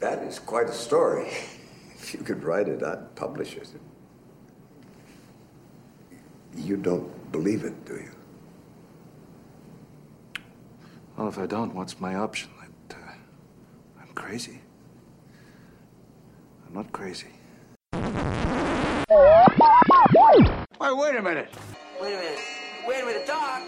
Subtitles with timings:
[0.00, 1.28] That is quite a story.
[2.00, 3.68] If you could write it, I'd publish it.
[6.56, 8.10] You don't believe it, do you?
[11.16, 12.50] Well, if I don't, what's my option?
[12.88, 13.12] That, uh,
[14.00, 14.60] I'm crazy.
[16.66, 17.26] I'm not crazy.
[20.80, 21.52] Wait, wait a minute.
[22.00, 22.38] Wait a minute.
[22.86, 23.62] Wait a minute, Doc.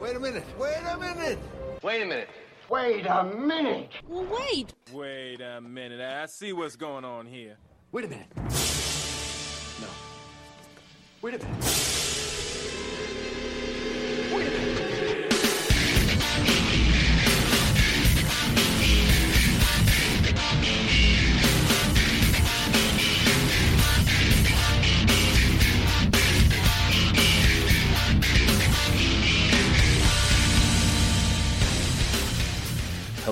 [0.00, 0.44] Wait a minute.
[0.58, 1.38] Wait a minute.
[1.82, 2.28] Wait a minute.
[2.70, 3.90] Wait a minute.
[4.06, 4.72] Well, wait.
[4.92, 6.00] Wait a minute.
[6.00, 7.56] I see what's going on here.
[7.90, 8.28] Wait a minute.
[8.36, 9.88] No.
[11.20, 11.64] Wait a minute.
[14.32, 14.99] Wait a minute.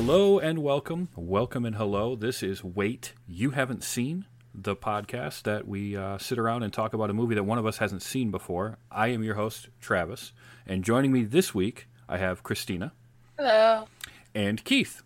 [0.00, 1.08] Hello and welcome.
[1.16, 2.14] Welcome and hello.
[2.14, 6.94] This is Wait You Haven't Seen, the podcast that we uh, sit around and talk
[6.94, 8.78] about a movie that one of us hasn't seen before.
[8.92, 10.32] I am your host, Travis,
[10.68, 12.92] and joining me this week, I have Christina.
[13.36, 13.88] Hello.
[14.36, 15.02] And Keith.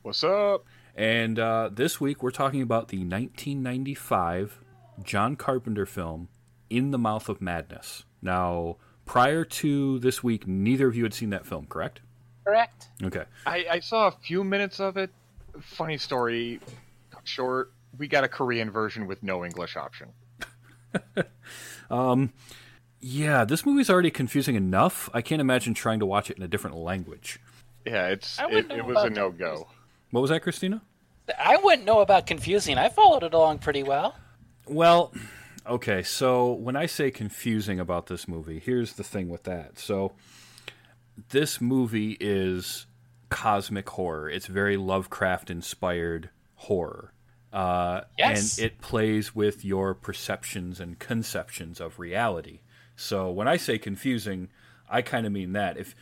[0.00, 0.64] What's up?
[0.94, 4.58] And uh, this week, we're talking about the 1995
[5.02, 6.30] John Carpenter film,
[6.70, 8.04] In the Mouth of Madness.
[8.22, 12.00] Now, prior to this week, neither of you had seen that film, correct?
[12.44, 12.88] Correct.
[13.02, 13.24] Okay.
[13.46, 15.10] I, I saw a few minutes of it.
[15.60, 16.60] Funny story,
[17.24, 17.72] short.
[17.96, 20.08] We got a Korean version with no English option.
[21.90, 22.32] um,
[23.00, 25.08] Yeah, this movie's already confusing enough.
[25.12, 27.38] I can't imagine trying to watch it in a different language.
[27.84, 29.68] Yeah, it's I it, wouldn't it was a no go.
[30.10, 30.80] What was that, Christina?
[31.38, 32.78] I wouldn't know about confusing.
[32.78, 34.16] I followed it along pretty well.
[34.66, 35.12] Well,
[35.66, 39.78] okay, so when I say confusing about this movie, here's the thing with that.
[39.78, 40.12] So,
[41.30, 42.86] this movie is
[43.28, 44.28] cosmic horror.
[44.28, 47.12] It's very Lovecraft inspired horror.
[47.52, 48.58] Uh, Yes.
[48.58, 52.60] And it plays with your perceptions and conceptions of reality.
[52.96, 54.48] So, when I say confusing,
[54.88, 55.76] I kind of mean that.
[55.76, 55.94] If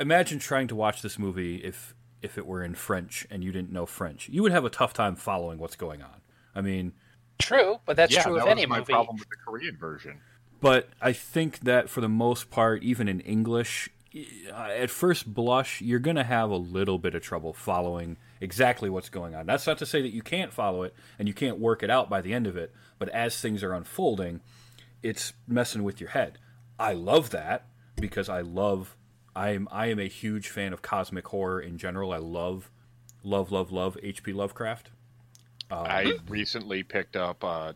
[0.00, 3.72] imagine trying to watch this movie if if it were in French and you didn't
[3.72, 6.20] know French, you would have a tough time following what's going on.
[6.54, 6.92] I mean,
[7.38, 8.92] True, but that's yeah, true that of was any my movie.
[8.94, 10.20] problem with the Korean version.
[10.60, 13.90] but I think that for the most part, even in English,
[14.52, 19.08] at first blush, you're going to have a little bit of trouble following exactly what's
[19.08, 19.46] going on.
[19.46, 22.08] That's not to say that you can't follow it and you can't work it out
[22.08, 24.40] by the end of it, but as things are unfolding,
[25.02, 26.38] it's messing with your head.
[26.78, 27.66] I love that
[27.96, 28.96] because I love
[29.34, 32.12] I am I am a huge fan of cosmic horror in general.
[32.12, 32.70] I love
[33.22, 34.32] love love love H.P.
[34.32, 34.90] Lovecraft.
[35.70, 37.72] I recently picked up uh,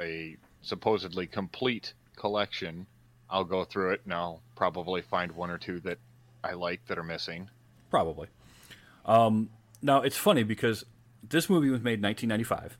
[0.00, 2.86] a supposedly complete collection.
[3.30, 5.98] I'll go through it and I'll probably find one or two that
[6.42, 7.48] I like that are missing.
[7.90, 8.28] Probably.
[9.06, 9.50] Um,
[9.82, 10.84] now it's funny because
[11.28, 12.78] this movie was made in 1995,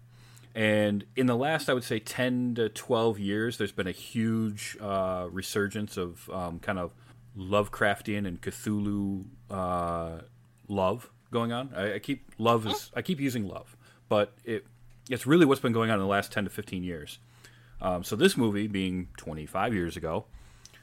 [0.55, 4.77] and in the last, I would say, 10 to 12 years, there's been a huge
[4.81, 6.95] uh, resurgence of um, kind of
[7.37, 10.21] Lovecraftian and Cthulhu uh,
[10.69, 11.71] love going on.
[11.75, 13.77] I, I keep love is I keep using love,
[14.09, 14.65] but it
[15.11, 17.19] it's really what's been going on in the last 10 to 15 years.
[17.81, 20.27] Um, so this movie, being 25 years ago,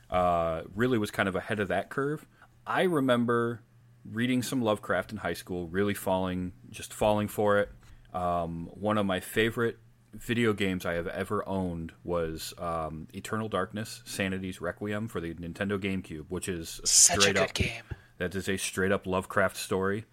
[0.10, 2.26] uh, really was kind of ahead of that curve.
[2.66, 3.62] I remember
[4.10, 7.70] reading some Lovecraft in high school, really falling, just falling for it.
[8.14, 9.78] Um, one of my favorite
[10.14, 15.80] video games I have ever owned was um, Eternal Darkness: Sanity's Requiem for the Nintendo
[15.80, 17.84] GameCube, which is a Such a good up game.
[18.18, 20.06] that is a straight up Lovecraft story.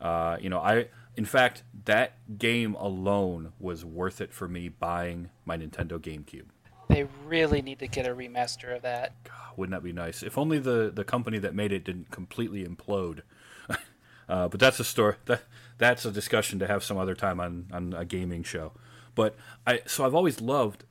[0.00, 5.30] Uh, you know, I in fact that game alone was worth it for me buying
[5.44, 6.46] my Nintendo GameCube.
[6.88, 9.14] They really need to get a remaster of that.
[9.56, 10.22] Wouldn't that be nice?
[10.22, 13.22] If only the, the company that made it didn't completely implode.
[14.28, 15.16] uh, but that's a story.
[15.26, 15.42] That
[15.78, 18.72] that's a discussion to have some other time on, on a gaming show.
[19.14, 19.36] But
[19.66, 20.84] I so I've always loved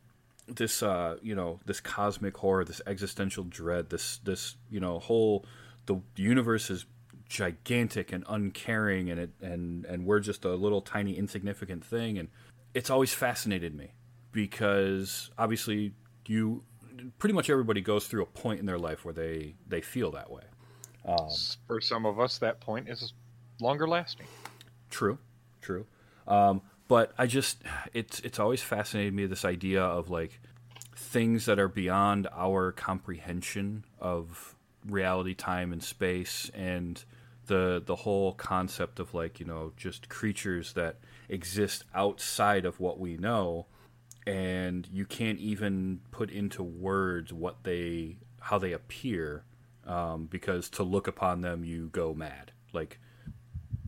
[0.48, 5.46] this uh, you know this cosmic horror, this existential dread, this this you know whole
[5.86, 6.86] the universe is
[7.34, 12.30] gigantic and uncaring, and it and and we're just a little tiny insignificant thing, and
[12.76, 13.92] it's always fascinated me
[14.32, 15.94] because obviously
[16.28, 16.64] you
[17.18, 20.30] pretty much everybody goes through a point in their life where they they feel that
[20.30, 20.44] way.
[21.68, 23.14] For some of us, that point is
[23.60, 24.28] longer lasting.
[24.92, 25.18] True,
[25.60, 25.88] true.
[26.28, 27.64] Um, but I just
[27.94, 30.40] it's it's always fascinated me this idea of like
[30.96, 34.56] things that are beyond our comprehension of
[34.88, 37.04] reality, time, and space, and
[37.48, 40.98] the the whole concept of like you know just creatures that
[41.30, 43.66] exist outside of what we know,
[44.26, 49.44] and you can't even put into words what they how they appear,
[49.88, 52.52] um, because to look upon them you go mad.
[52.74, 53.00] Like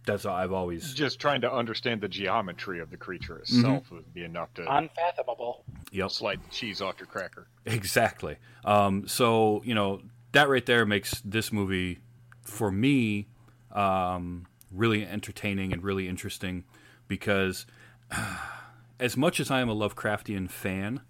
[0.05, 4.13] That's what I've always Just trying to understand the geometry of the creature itself would
[4.13, 5.63] be enough to Unfathomable.
[5.91, 6.11] yep.
[6.11, 7.47] slide the cheese off your cracker.
[7.65, 8.37] Exactly.
[8.63, 10.01] Um, so you know
[10.33, 11.99] that right there makes this movie,
[12.41, 13.27] for me,
[13.75, 16.63] um, really entertaining and really interesting,
[17.07, 17.65] because
[18.99, 21.01] as much as I am a Lovecraftian fan,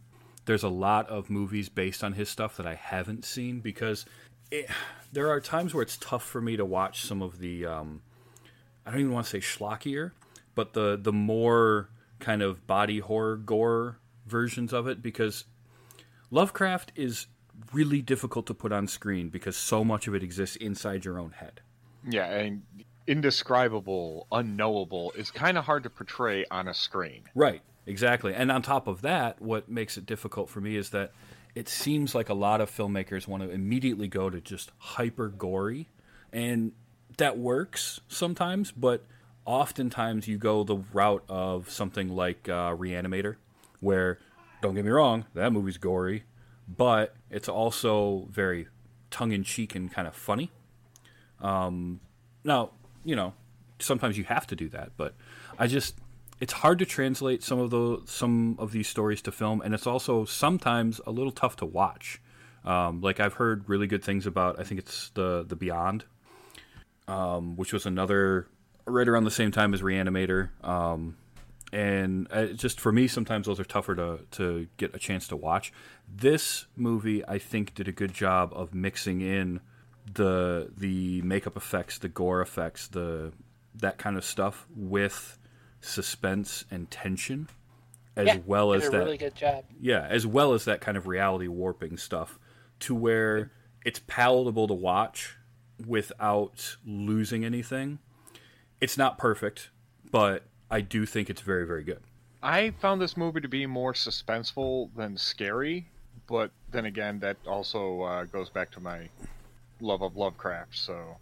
[0.45, 4.05] there's a lot of movies based on his stuff that I haven't seen because
[4.51, 4.69] it,
[5.13, 7.65] there are times where it's tough for me to watch some of the.
[7.65, 8.01] Um,
[8.85, 10.11] I don't even want to say schlockier,
[10.53, 11.89] but the the more
[12.19, 15.45] kind of body horror gore versions of it because
[16.31, 17.27] Lovecraft is
[17.73, 21.31] really difficult to put on screen because so much of it exists inside your own
[21.31, 21.61] head.
[22.07, 22.63] Yeah, and
[23.07, 27.23] indescribable, unknowable is kind of hard to portray on a screen.
[27.35, 28.33] Right, exactly.
[28.33, 31.11] And on top of that, what makes it difficult for me is that
[31.53, 35.87] it seems like a lot of filmmakers want to immediately go to just hyper gory,
[36.33, 36.73] and
[37.17, 39.05] that works sometimes, but
[39.45, 43.35] oftentimes you go the route of something like uh, Reanimator,
[43.79, 44.19] where,
[44.61, 46.23] don't get me wrong, that movie's gory,
[46.67, 48.67] but it's also very
[49.11, 50.51] tongue in cheek and kind of funny.
[51.41, 51.99] Um,
[52.43, 52.71] now,
[53.03, 53.33] you know,
[53.79, 55.15] sometimes you have to do that, but
[55.57, 55.95] I just
[56.39, 59.87] it's hard to translate some of the some of these stories to film, and it's
[59.87, 62.21] also sometimes a little tough to watch.
[62.65, 64.59] Um, like I've heard really good things about.
[64.59, 66.03] I think it's the the Beyond,
[67.07, 68.47] um, which was another
[68.85, 70.49] right around the same time as Reanimator.
[70.63, 71.17] Um,
[71.71, 75.71] and just for me, sometimes those are tougher to to get a chance to watch.
[76.07, 79.61] This movie, I think, did a good job of mixing in
[80.13, 83.33] the the makeup effects, the gore effects, the
[83.75, 85.37] that kind of stuff with
[85.81, 87.49] suspense and tension,
[88.15, 89.65] as yeah, well did as a that really good job.
[89.79, 92.39] yeah, as well as that kind of reality warping stuff
[92.79, 93.51] to where
[93.83, 95.35] it's palatable to watch
[95.85, 97.99] without losing anything.
[98.81, 99.69] It's not perfect,
[100.11, 102.01] but I do think it's very, very good.
[102.43, 105.87] I found this movie to be more suspenseful than scary,
[106.27, 109.09] but then again, that also uh, goes back to my
[109.79, 110.77] love of Lovecraft.
[110.77, 111.17] So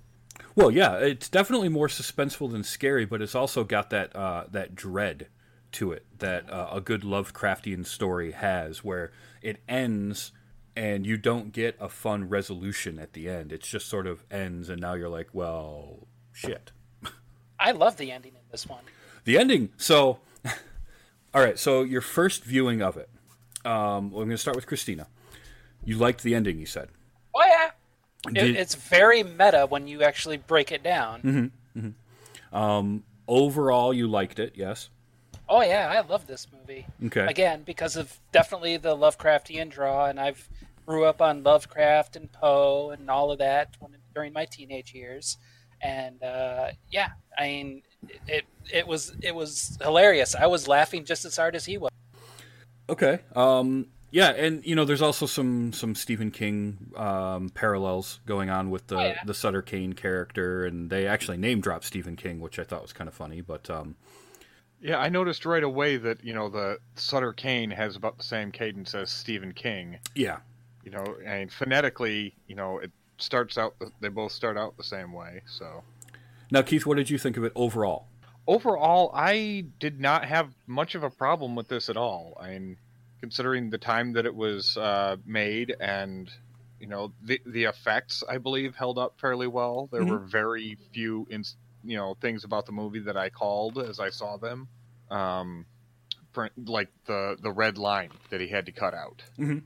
[0.55, 4.75] Well, yeah, it's definitely more suspenseful than scary, but it's also got that uh, that
[4.75, 5.27] dread
[5.73, 9.11] to it that uh, a good Lovecraftian story has, where
[9.41, 10.31] it ends
[10.75, 13.51] and you don't get a fun resolution at the end.
[13.51, 16.71] It just sort of ends, and now you're like, well, shit.
[17.59, 18.83] I love the ending in this one.
[19.25, 19.69] The ending.
[19.77, 20.19] So,
[21.33, 21.57] all right.
[21.57, 23.09] So your first viewing of it.
[23.63, 25.07] Um, well, I'm going to start with Christina.
[25.85, 26.89] You liked the ending, you said.
[27.35, 27.71] Oh yeah,
[28.27, 31.51] it, Did- it's very meta when you actually break it down.
[32.51, 34.89] um Overall, you liked it, yes.
[35.47, 36.85] Oh yeah, I love this movie.
[37.05, 37.25] Okay.
[37.25, 40.49] Again, because of definitely the Lovecraftian draw, and I've
[40.85, 45.37] grew up on Lovecraft and Poe and all of that when, during my teenage years,
[45.81, 47.81] and uh, yeah, I mean,
[48.27, 50.35] it it was it was hilarious.
[50.35, 51.91] I was laughing just as hard as he was.
[52.89, 53.19] Okay.
[53.35, 58.69] Um, yeah, and you know, there's also some some Stephen King um, parallels going on
[58.69, 59.23] with the Oh, yeah.
[59.25, 62.93] the Sutter Cane character, and they actually name drop Stephen King, which I thought was
[62.93, 63.41] kind of funny.
[63.41, 63.95] But um,
[64.79, 68.51] yeah, I noticed right away that you know the Sutter Cane has about the same
[68.51, 69.97] cadence as Stephen King.
[70.13, 70.37] yeah,
[70.83, 73.73] You know, and phonetically, you know, it starts out.
[73.99, 75.41] They both start out the same way.
[75.47, 75.83] So
[76.51, 78.05] now Keith, what did you think of it overall?
[78.45, 82.37] overall, I did not have much of a problem with this at all.
[82.39, 82.77] I mean,
[83.27, 86.29] considering the time that it was uh, made and
[86.77, 89.87] you know the the effects, I believe held up fairly well.
[89.93, 91.45] There were very few, in,
[91.85, 94.67] you know, things about the movie that I called as I saw them.
[95.09, 95.65] Um,
[96.33, 99.23] for, like the the red line that he had to cut out.
[99.39, 99.61] Mhm.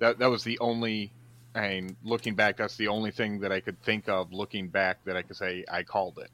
[0.00, 1.10] That that was the only.
[1.54, 4.30] I mean, looking back, that's the only thing that I could think of.
[4.30, 6.30] Looking back, that I could say I called it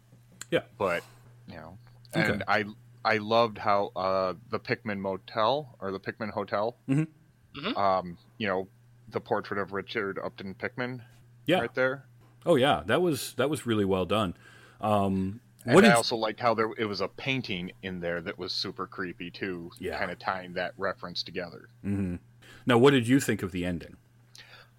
[0.50, 0.62] Yeah.
[0.76, 1.04] but
[1.46, 1.78] you know,
[2.12, 2.44] and Okay.
[2.48, 2.64] I
[3.06, 7.06] I loved how uh, the Pickman Motel or the Pickman Hotel, Mhm.
[7.54, 7.76] Mhm.
[7.76, 8.68] um, you know,
[9.08, 11.02] the portrait of Richard Upton Pickman,
[11.46, 11.60] Yeah.
[11.60, 12.04] right there.
[12.44, 14.34] Oh yeah, that was that was really well done.
[14.80, 18.20] Um, And what I did also liked how there it was a painting in there
[18.20, 19.98] that was super creepy too, Yeah.
[19.98, 21.68] kind of tying that reference together.
[21.84, 22.18] mhm.
[22.66, 23.96] now what did you think of the ending?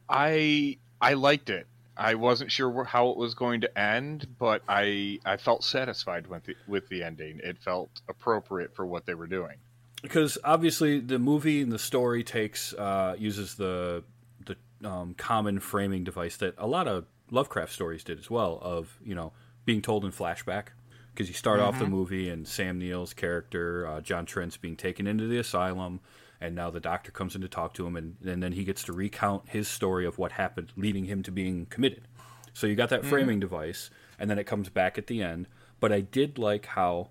[0.09, 1.67] I I liked it.
[1.97, 6.43] I wasn't sure how it was going to end, but I I felt satisfied with
[6.45, 7.39] the with the ending.
[7.43, 9.57] It felt appropriate for what they were doing.
[10.01, 14.03] because obviously the movie and the story takes uh, uses the
[14.45, 14.55] the
[14.87, 19.15] um, common framing device that a lot of Lovecraft stories did as well of you
[19.15, 19.33] know
[19.65, 20.67] being told in flashback
[21.13, 25.07] because you start off the movie and Sam Neill's character uh, John Trent's being taken
[25.07, 25.99] into the asylum
[26.39, 28.83] and now the doctor comes in to talk to him and, and then he gets
[28.83, 32.07] to recount his story of what happened leading him to being committed
[32.53, 33.89] so you got that framing device
[34.19, 35.47] and then it comes back at the end
[35.79, 37.09] but I did like how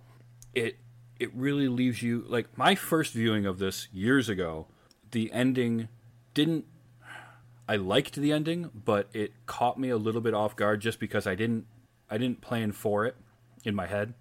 [0.54, 0.76] it
[1.18, 4.66] it really leaves you like my first viewing of this years ago.
[5.10, 5.88] The ending
[6.34, 6.66] didn't.
[7.68, 11.26] I liked the ending, but it caught me a little bit off guard just because
[11.26, 11.66] I didn't
[12.10, 13.16] I didn't plan for it
[13.64, 14.14] in my head.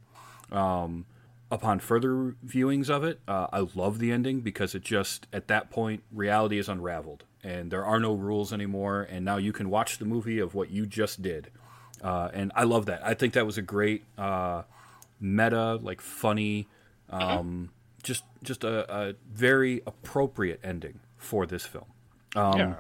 [0.52, 1.06] Um,
[1.52, 5.70] upon further viewings of it, uh, I love the ending because it just at that
[5.70, 10.00] point reality is unraveled and there are no rules anymore, and now you can watch
[10.00, 11.52] the movie of what you just did.
[12.04, 13.06] Uh, and I love that.
[13.06, 14.64] I think that was a great uh,
[15.20, 16.68] meta, like funny,
[17.12, 17.70] um,
[18.02, 21.86] just just a, a very appropriate ending for this film.
[22.36, 22.76] Um, yeah.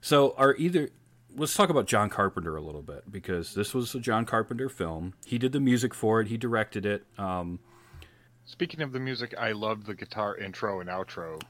[0.00, 0.90] So, are either
[1.36, 5.14] let's talk about John Carpenter a little bit because this was a John Carpenter film.
[5.24, 6.26] He did the music for it.
[6.26, 7.04] He directed it.
[7.18, 7.60] Um,
[8.46, 11.40] Speaking of the music, I loved the guitar intro and outro.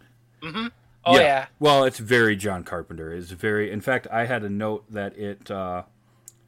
[0.42, 0.66] Mm-hmm.
[1.04, 1.46] Oh yeah.
[1.60, 3.12] Well, it's very John Carpenter.
[3.12, 3.70] It's very.
[3.70, 5.82] In fact, I had a note that it uh,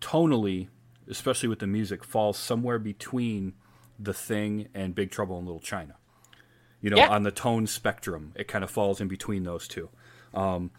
[0.01, 0.69] tonally,
[1.09, 3.53] especially with the music, falls somewhere between
[4.01, 5.95] The Thing and Big Trouble in Little China.
[6.81, 7.09] You know, Yeah.
[7.09, 9.91] on the tone spectrum, it kind of falls in between those two.
[10.35, 10.71] Um,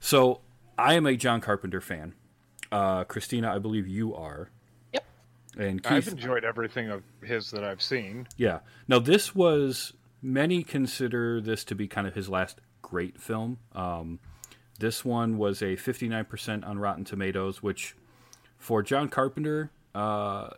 [0.00, 0.40] so
[0.78, 2.14] I am a John Carpenter fan.
[2.70, 4.50] Uh, Christina, I believe you are.
[5.58, 8.26] And I've enjoyed everything of his that I've seen.
[8.36, 8.60] yeah.
[8.88, 9.92] Now this was
[10.22, 13.58] many consider this to be kind of his last great film.
[13.72, 14.18] Um,
[14.78, 17.94] this one was a 59% on Rotten Tomatoes, which
[18.58, 20.48] for John Carpenter, uh,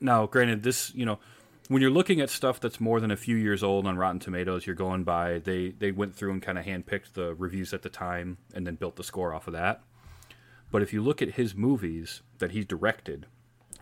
[0.00, 1.18] now granted, this you know
[1.68, 4.66] when you're looking at stuff that's more than a few years old on Rotten Tomatoes,
[4.66, 7.88] you're going by they they went through and kind of handpicked the reviews at the
[7.88, 9.82] time and then built the score off of that.
[10.70, 13.26] But if you look at his movies that he's directed,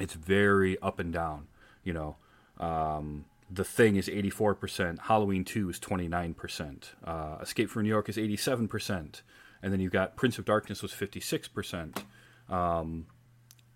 [0.01, 1.47] it's very up and down.
[1.85, 2.17] You know,
[2.59, 8.17] um, The Thing is 84%, Halloween 2 is 29%, uh, Escape from New York is
[8.17, 9.23] 87%,
[9.63, 12.03] and then you've got Prince of Darkness was 56%.
[12.49, 13.07] Um,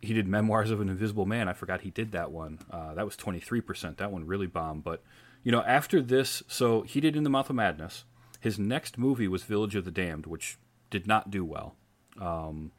[0.00, 1.49] he did Memoirs of an Invisible Man.
[1.49, 2.59] I forgot he did that one.
[2.71, 3.97] Uh, that was 23%.
[3.97, 4.85] That one really bombed.
[4.85, 5.02] But,
[5.43, 8.04] you know, after this, so he did In the Mouth of Madness.
[8.40, 10.59] His next movie was Village of the Damned, which
[10.90, 11.76] did not do well.
[12.21, 12.73] Um,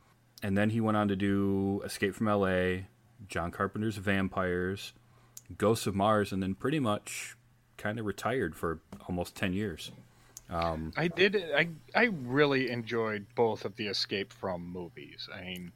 [0.43, 2.87] and then he went on to do Escape from L.A.,
[3.27, 4.93] John Carpenter's Vampires,
[5.57, 7.35] Ghosts of Mars, and then pretty much
[7.77, 9.91] kind of retired for almost 10 years.
[10.49, 11.35] Um, I did.
[11.55, 15.27] I I really enjoyed both of the Escape from movies.
[15.33, 15.71] I mean,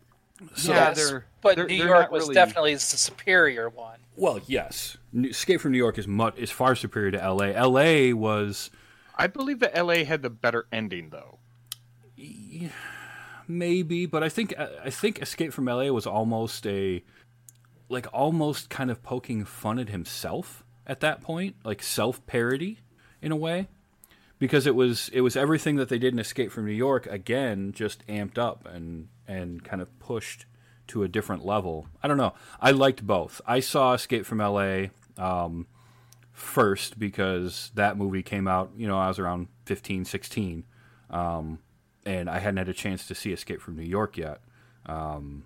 [0.55, 3.99] So- yeah, Yes, they're but they're- New they're York was really- definitely the superior one.
[4.15, 4.97] Well, yes.
[5.15, 7.53] Escape from New York is much is far superior to L.A.
[7.53, 8.13] L.A.
[8.13, 8.69] was
[9.17, 10.03] I believe that L.A.
[10.05, 11.39] had the better ending though.
[13.47, 15.91] maybe, but I think I think Escape from L.A.
[15.91, 17.03] was almost a
[17.89, 22.79] like almost kind of poking fun at himself at that point, like self parody
[23.21, 23.67] in a way,
[24.37, 27.71] because it was it was everything that they did in Escape from New York again,
[27.73, 30.45] just amped up and and kind of pushed
[30.87, 31.87] to a different level.
[32.01, 32.33] I don't know.
[32.59, 33.41] I liked both.
[33.45, 34.91] I saw Escape from L.A.
[35.17, 35.67] Um,
[36.39, 40.63] first because that movie came out, you know, I was around 15, 16.
[41.09, 41.59] Um,
[42.05, 44.41] and I hadn't had a chance to see Escape from New York yet.
[44.85, 45.43] Um,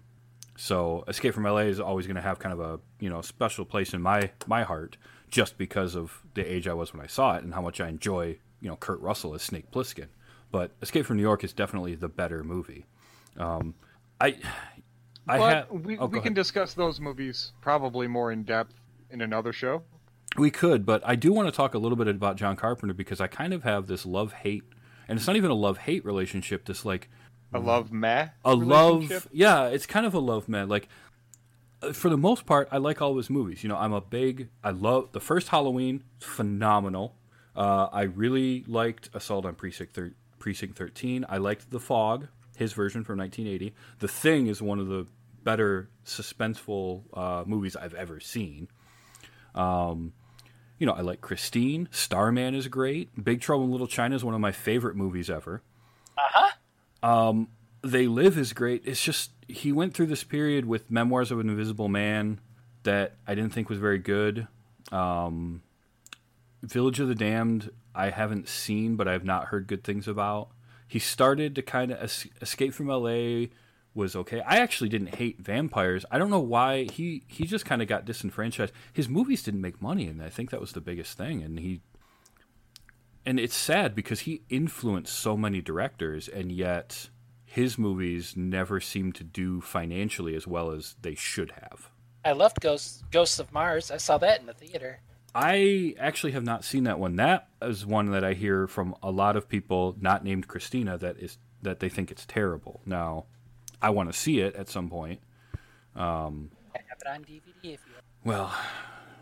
[0.55, 3.65] so Escape from LA is always going to have kind of a, you know, special
[3.65, 4.97] place in my my heart
[5.29, 7.87] just because of the age I was when I saw it and how much I
[7.87, 10.07] enjoy, you know, Kurt Russell as Snake Plissken.
[10.51, 12.85] But Escape from New York is definitely the better movie.
[13.37, 13.73] Um,
[14.21, 14.37] I
[15.27, 16.33] I but have we, oh, we can ahead.
[16.35, 18.75] discuss those movies probably more in depth
[19.09, 19.83] in another show.
[20.37, 23.21] We could, but I do want to talk a little bit about John Carpenter because
[23.21, 24.63] I kind of have this love hate,
[25.07, 26.65] and it's not even a love hate relationship.
[26.65, 27.09] This like
[27.53, 28.29] A love meh.
[28.43, 29.29] a love, relationship.
[29.31, 30.67] yeah, it's kind of a love man.
[30.69, 30.87] Like
[31.81, 33.63] uh, for the most part, I like all of his movies.
[33.63, 37.15] You know, I'm a big, I love the first Halloween, phenomenal.
[37.55, 41.25] Uh, I really liked Assault on Precinct thir- Precinct 13.
[41.29, 43.75] I liked The Fog, his version from 1980.
[43.99, 45.05] The Thing is one of the
[45.43, 48.69] better suspenseful uh, movies I've ever seen.
[49.53, 50.13] Um,
[50.79, 51.87] you know, I like Christine.
[51.91, 53.23] Starman is great.
[53.23, 55.61] Big Trouble in Little China is one of my favorite movies ever.
[57.03, 57.49] Um,
[57.83, 58.81] They Live is great.
[58.85, 62.39] It's just he went through this period with Memoirs of an Invisible Man
[62.83, 64.47] that I didn't think was very good.
[64.91, 65.61] Um,
[66.61, 70.49] Village of the Damned I haven't seen, but I've not heard good things about.
[70.87, 73.49] He started to kind of es- Escape from L.A.
[73.93, 74.41] was okay.
[74.41, 76.05] I actually didn't hate vampires.
[76.09, 78.73] I don't know why he he just kind of got disenfranchised.
[78.91, 81.41] His movies didn't make money, and I think that was the biggest thing.
[81.43, 81.81] And he
[83.25, 87.09] and it's sad because he influenced so many directors, and yet
[87.45, 91.89] his movies never seem to do financially as well as they should have.
[92.25, 93.91] I loved Ghosts Ghosts of Mars.
[93.91, 95.01] I saw that in the theater.
[95.35, 97.15] I actually have not seen that one.
[97.15, 101.17] That is one that I hear from a lot of people not named Christina that
[101.17, 102.81] is that they think it's terrible.
[102.85, 103.25] Now,
[103.81, 105.21] I want to see it at some point.
[105.95, 107.93] I have it on DVD if you.
[108.23, 108.53] well,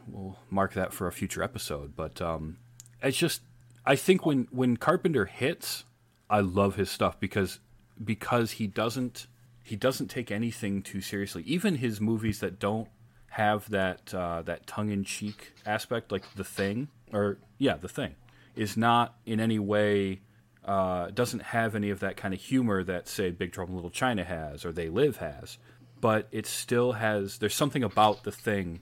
[0.08, 1.96] we'll mark that for a future episode.
[1.96, 2.58] But um,
[3.02, 3.42] it's just,
[3.86, 5.86] I think when when Carpenter hits,
[6.30, 7.60] I love his stuff because
[8.04, 9.28] because he doesn't
[9.64, 11.44] he doesn't take anything too seriously.
[11.44, 12.90] Even his movies that don't
[13.32, 18.16] have that uh, that tongue in cheek aspect, like The Thing, or yeah, The Thing,
[18.56, 20.22] is not in any way
[20.66, 23.90] uh, doesn't have any of that kind of humor that say Big Trouble in Little
[23.90, 25.58] China has or They Live has,
[26.00, 27.38] but it still has.
[27.38, 28.82] There's something about The Thing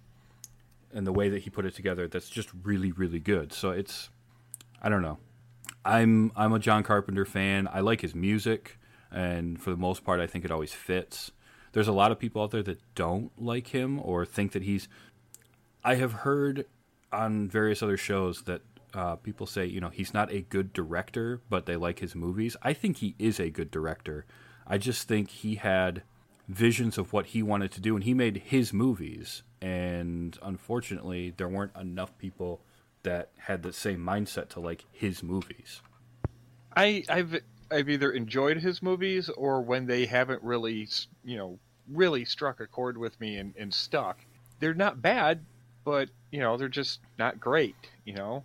[0.91, 3.53] and the way that he put it together that's just really really good.
[3.53, 4.09] So it's
[4.81, 5.17] I don't know.
[5.86, 7.67] I'm I'm a John Carpenter fan.
[7.71, 8.77] I like his music,
[9.12, 11.31] and for the most part, I think it always fits.
[11.71, 14.88] There's a lot of people out there that don't like him or think that he's.
[15.83, 16.65] I have heard
[17.12, 18.62] on various other shows that
[18.93, 22.57] uh, people say, you know, he's not a good director, but they like his movies.
[22.62, 24.25] I think he is a good director.
[24.67, 26.03] I just think he had
[26.48, 29.43] visions of what he wanted to do, and he made his movies.
[29.62, 32.62] And unfortunately, there weren't enough people
[33.03, 35.81] that had the same mindset to like his movies.
[36.75, 37.41] I I've
[37.71, 40.87] I've either enjoyed his movies or when they haven't really
[41.23, 44.19] you know really struck a chord with me and, and stuck.
[44.59, 45.43] They're not bad,
[45.83, 47.75] but you know they're just not great.
[48.05, 48.43] You know,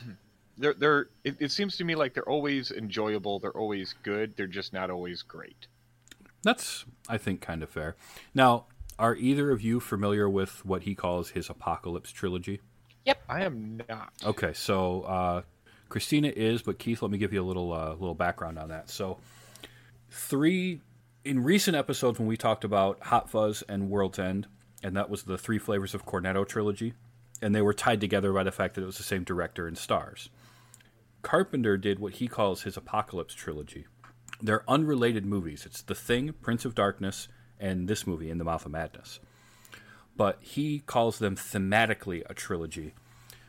[0.58, 1.08] they're they're.
[1.24, 3.38] It, it seems to me like they're always enjoyable.
[3.38, 4.36] They're always good.
[4.36, 5.66] They're just not always great.
[6.42, 7.96] That's, I think, kind of fair.
[8.32, 8.66] Now,
[9.00, 12.60] are either of you familiar with what he calls his Apocalypse trilogy?
[13.28, 14.12] I am not.
[14.24, 15.42] Okay, so uh,
[15.88, 18.90] Christina is, but Keith, let me give you a little uh, little background on that.
[18.90, 19.18] So,
[20.10, 20.80] three
[21.24, 24.46] in recent episodes when we talked about Hot Fuzz and World's End,
[24.82, 26.94] and that was the Three Flavors of Cornetto trilogy,
[27.42, 29.76] and they were tied together by the fact that it was the same director and
[29.76, 30.30] stars.
[31.22, 33.86] Carpenter did what he calls his Apocalypse trilogy.
[34.40, 35.66] They're unrelated movies.
[35.66, 37.26] It's The Thing, Prince of Darkness,
[37.58, 39.18] and this movie, In the Mouth of Madness.
[40.16, 42.94] But he calls them thematically a trilogy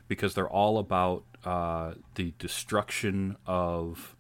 [0.08, 4.16] because they're all about uh, the destruction of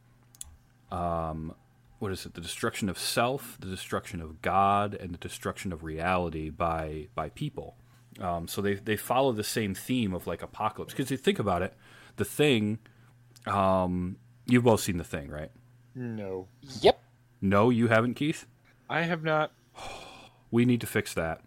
[0.92, 1.54] um,
[2.00, 2.34] what is it?
[2.34, 7.30] The destruction of self, the destruction of God, and the destruction of reality by by
[7.30, 7.76] people.
[8.19, 10.93] Um, so they they follow the same theme of like apocalypse.
[10.93, 11.74] Because you think about it,
[12.17, 12.80] the thing.
[13.45, 15.52] Um, you've both seen the thing, right?
[15.95, 16.48] No,
[16.82, 17.02] Yep.
[17.41, 18.45] No, you haven't, Keith.
[18.89, 19.52] I have not.
[20.50, 21.41] We need to fix that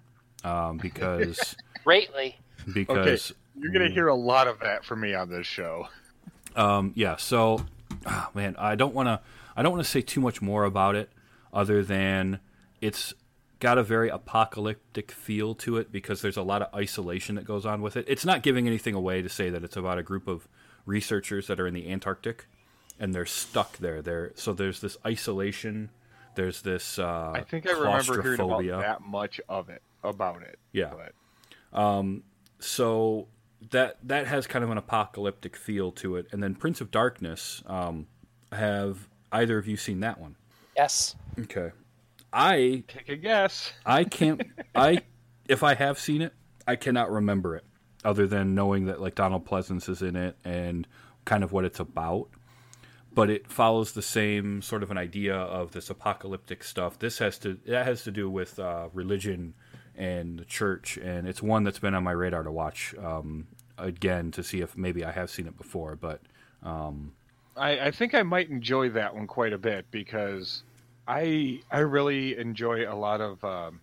[0.45, 2.39] um, because Greatly.
[2.73, 5.89] because You're gonna hear a lot of that from me on this show.
[6.57, 7.17] Um, yeah.
[7.17, 7.65] So,
[8.07, 9.21] ah, man, I don't want to.
[9.57, 11.11] I don't want to say too much more about it,
[11.53, 12.41] other than
[12.81, 13.13] it's
[13.59, 17.67] got a very apocalyptic feel to it because there's a lot of isolation that goes
[17.67, 18.07] on with it.
[18.09, 20.49] It's not giving anything away to say that it's about a group of
[20.87, 22.47] researchers that are in the Antarctic
[22.99, 24.03] and they're stuck there.
[24.03, 25.91] There, so there's this isolation.
[26.41, 26.99] There's this.
[26.99, 30.59] Uh, I think I remember hearing about that much of it about it.
[30.73, 30.91] Yeah.
[31.71, 32.25] but
[32.61, 33.29] so
[33.71, 36.29] that that has kind of an apocalyptic feel to it.
[36.33, 37.63] And then Prince of Darkness.
[37.67, 38.07] Um,
[38.53, 40.37] have either of you seen that one?
[40.75, 41.15] Yes.
[41.39, 41.73] Okay.
[42.33, 43.75] I take a guess.
[43.85, 44.41] I can't
[44.75, 45.03] I
[45.47, 46.33] if I have seen it,
[46.67, 47.65] I cannot remember it
[48.03, 50.89] other than knowing that like Donald Pleasence is in it and
[51.27, 52.31] kind of what it's about.
[53.13, 56.99] But it follows the same sort of an idea of this apocalyptic stuff.
[56.99, 59.55] This has to that has to do with uh, religion
[59.97, 64.31] and the church, and it's one that's been on my radar to watch um, again
[64.33, 65.97] to see if maybe I have seen it before.
[65.97, 66.21] But
[66.63, 67.13] um,
[67.57, 70.63] I, I think I might enjoy that one quite a bit because
[71.09, 73.81] I I really enjoy a lot of um,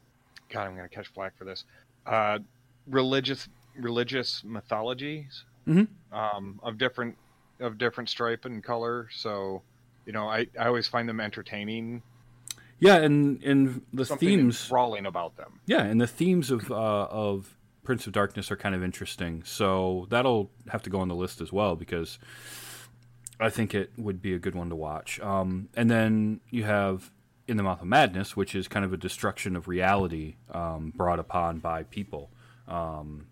[0.50, 0.68] God.
[0.68, 1.66] I'm going to catch flack for this.
[2.06, 2.40] Uh,
[2.88, 5.88] religious religious mythologies Mhm.
[6.14, 7.18] um, of different
[7.60, 9.08] of different stripe and color.
[9.14, 9.62] So
[10.06, 12.02] you know, I, I always find them entertaining.
[12.80, 15.60] yeah, and and the Something themes enthralling about them.
[15.66, 19.44] Yeah, and the themes of uh, of Prince of Darkness are kind of interesting.
[19.44, 22.20] So that'll have to go on the list as well because
[23.40, 25.20] I think it would be a good one to watch.
[25.20, 27.12] Um, and then you have
[27.48, 31.20] In the Mouth of Madness, which is kind of a destruction of reality um, brought
[31.20, 32.30] upon by people.
[32.68, 33.28] Um,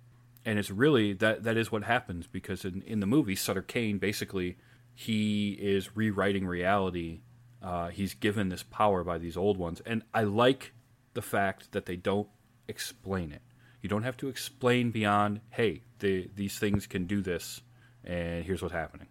[0.45, 3.97] and it's really that that is what happens because in, in the movie, Sutter Cane
[3.97, 4.58] basically
[4.93, 7.21] he is rewriting reality.
[7.62, 10.73] Uh, he's given this power by these old ones, and I like
[11.15, 12.27] the fact that they don't
[12.67, 13.41] explain it.
[13.81, 17.62] You don't have to explain beyond, hey, the, these things can do this,
[18.03, 19.08] and here's what's happening.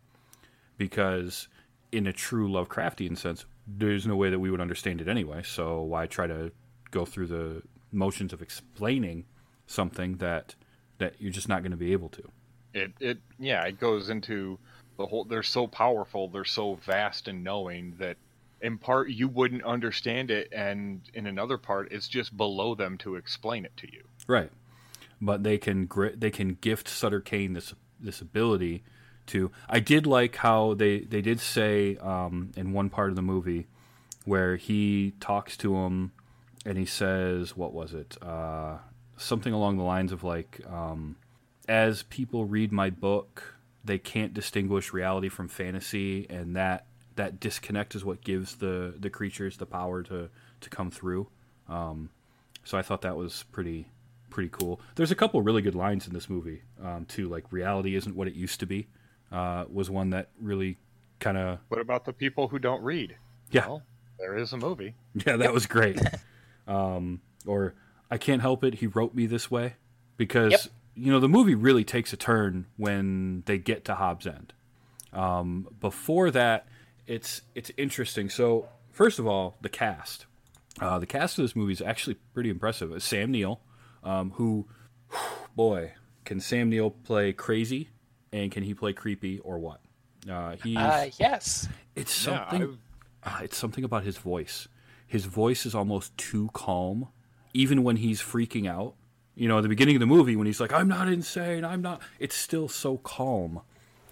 [0.78, 1.48] Because
[1.92, 5.42] in a true Lovecraftian sense, there's no way that we would understand it anyway.
[5.44, 6.52] So why try to
[6.90, 9.26] go through the motions of explaining
[9.66, 10.54] something that
[10.98, 12.22] that you're just not going to be able to?
[12.72, 14.58] It it yeah, it goes into
[14.96, 15.24] the whole.
[15.24, 16.28] They're so powerful.
[16.28, 18.16] They're so vast and knowing that
[18.60, 23.16] in part you wouldn't understand it, and in another part, it's just below them to
[23.16, 24.02] explain it to you.
[24.26, 24.50] Right.
[25.20, 28.82] but they can they can gift Sutter Cane this this ability
[29.26, 29.50] to.
[29.68, 33.66] I did like how they they did say um, in one part of the movie
[34.24, 36.12] where he talks to him
[36.64, 38.16] and he says, "What was it?
[38.22, 38.78] Uh,
[39.16, 41.16] something along the lines of like." Um,
[41.66, 47.94] as people read my book, they can't distinguish reality from fantasy, and that that disconnect
[47.94, 50.28] is what gives the the creatures the power to
[50.60, 51.28] to come through.
[51.68, 52.10] Um,
[52.64, 53.88] so I thought that was pretty
[54.30, 54.80] pretty cool.
[54.96, 58.26] There's a couple really good lines in this movie um, too, like reality isn't what
[58.26, 58.88] it used to be.
[59.30, 60.78] Uh, was one that really
[61.20, 63.16] kind of What about the people who don't read?
[63.50, 63.82] yeah Well,
[64.18, 64.94] there is a movie.
[65.26, 66.00] yeah that was great.
[66.66, 67.74] um, or
[68.14, 68.74] I can't help it.
[68.76, 69.74] He wrote me this way
[70.16, 70.60] because Yep.
[70.94, 74.52] you know the movie really takes a turn when they get to Hobbs End.
[75.12, 76.66] Um, before that,
[77.06, 78.28] it's it's interesting.
[78.30, 80.26] So first of all, the cast.
[80.80, 82.90] Uh, the cast of this movie is actually pretty impressive.
[82.92, 83.60] It's Sam Neill,
[84.02, 84.66] um, who,
[85.56, 85.92] boy,
[86.24, 87.90] can Sam Neill play crazy,
[88.32, 89.80] and can he play creepy or what?
[90.28, 91.68] Uh, he's Uh, yes.
[91.94, 92.78] it's Yeah, something.
[93.22, 94.66] uh, it's something about his voice.
[95.06, 97.06] His voice is almost too calm,
[97.54, 98.94] even when he's freaking out.
[99.36, 101.64] You know, at the beginning of the movie, when he's like, "I'm not insane.
[101.64, 103.62] I'm not," it's still so calm,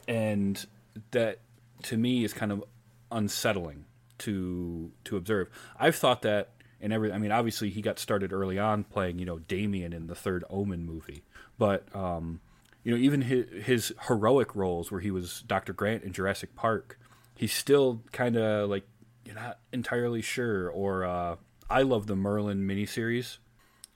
[0.08, 0.64] and
[1.10, 1.40] that
[1.84, 2.64] to me is kind of
[3.10, 3.84] unsettling
[4.18, 5.48] to to observe.
[5.78, 6.50] I've thought that
[6.80, 7.12] in every.
[7.12, 10.44] I mean, obviously he got started early on playing, you know, Damien in the third
[10.50, 11.22] Omen movie,
[11.56, 12.40] but um,
[12.82, 15.72] you know, even his, his heroic roles where he was Dr.
[15.72, 16.98] Grant in Jurassic Park,
[17.36, 18.84] he's still kind of like
[19.24, 20.68] you're not entirely sure.
[20.68, 21.36] Or uh,
[21.72, 23.38] I love the Merlin miniseries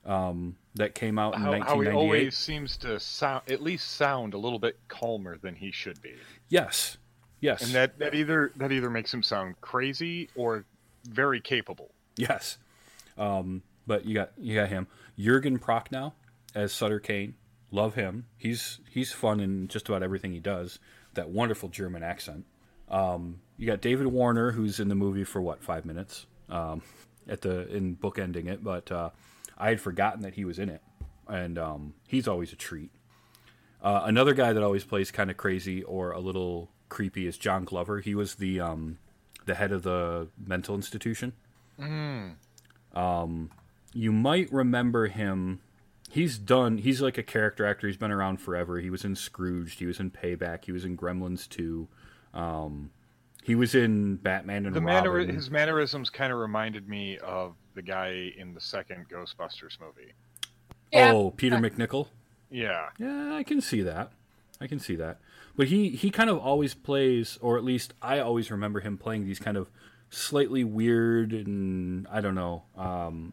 [0.05, 1.95] um, that came out in How, how he 1998.
[1.95, 6.15] always seems to sound, at least sound a little bit calmer than he should be,
[6.49, 6.97] Yes,
[7.39, 10.65] yes, and that, that either that either makes him sound crazy or
[11.07, 11.91] very capable.
[12.15, 12.57] yes.
[13.17, 14.87] Um, but you got you got him,
[15.17, 16.13] Jurgen Prochnow
[16.53, 17.33] as Sutter Cane.
[17.71, 18.25] Love him.
[18.37, 20.79] He's he's fun in just about everything he does.
[21.15, 22.45] That wonderful German accent.
[22.89, 26.81] Um, you got David Warner, who's in the movie for what five minutes um,
[27.29, 29.09] at the in bookending it, but uh,
[29.57, 30.81] I had forgotten that he was in it,
[31.27, 32.91] and um, he's always a treat.
[33.81, 37.63] Uh, another guy that always plays kind of crazy or a little creepy is John
[37.63, 37.99] Glover.
[37.99, 38.97] He was the um,
[39.45, 41.33] the head of the mental institution.
[42.93, 43.51] Um,
[43.93, 45.59] you might remember him.
[46.09, 46.77] He's done.
[46.77, 47.87] He's like a character actor.
[47.87, 48.79] He's been around forever.
[48.79, 49.79] He was in Scrooged.
[49.79, 50.65] He was in Payback.
[50.65, 51.87] He was in Gremlins 2.
[52.33, 52.91] Um,
[53.47, 55.33] he was in Batman and The manner, Robin.
[55.33, 60.11] his mannerisms kind of reminded me of the guy in the second Ghostbusters movie.
[60.91, 61.13] Yeah.
[61.13, 62.07] Oh, Peter MacNicol.
[62.51, 64.11] Yeah, Yeah, I can see that.
[64.59, 65.19] I can see that.
[65.55, 69.23] But he he kind of always plays, or at least I always remember him playing
[69.25, 69.69] these kind of
[70.09, 73.31] slightly weird and I don't know, um,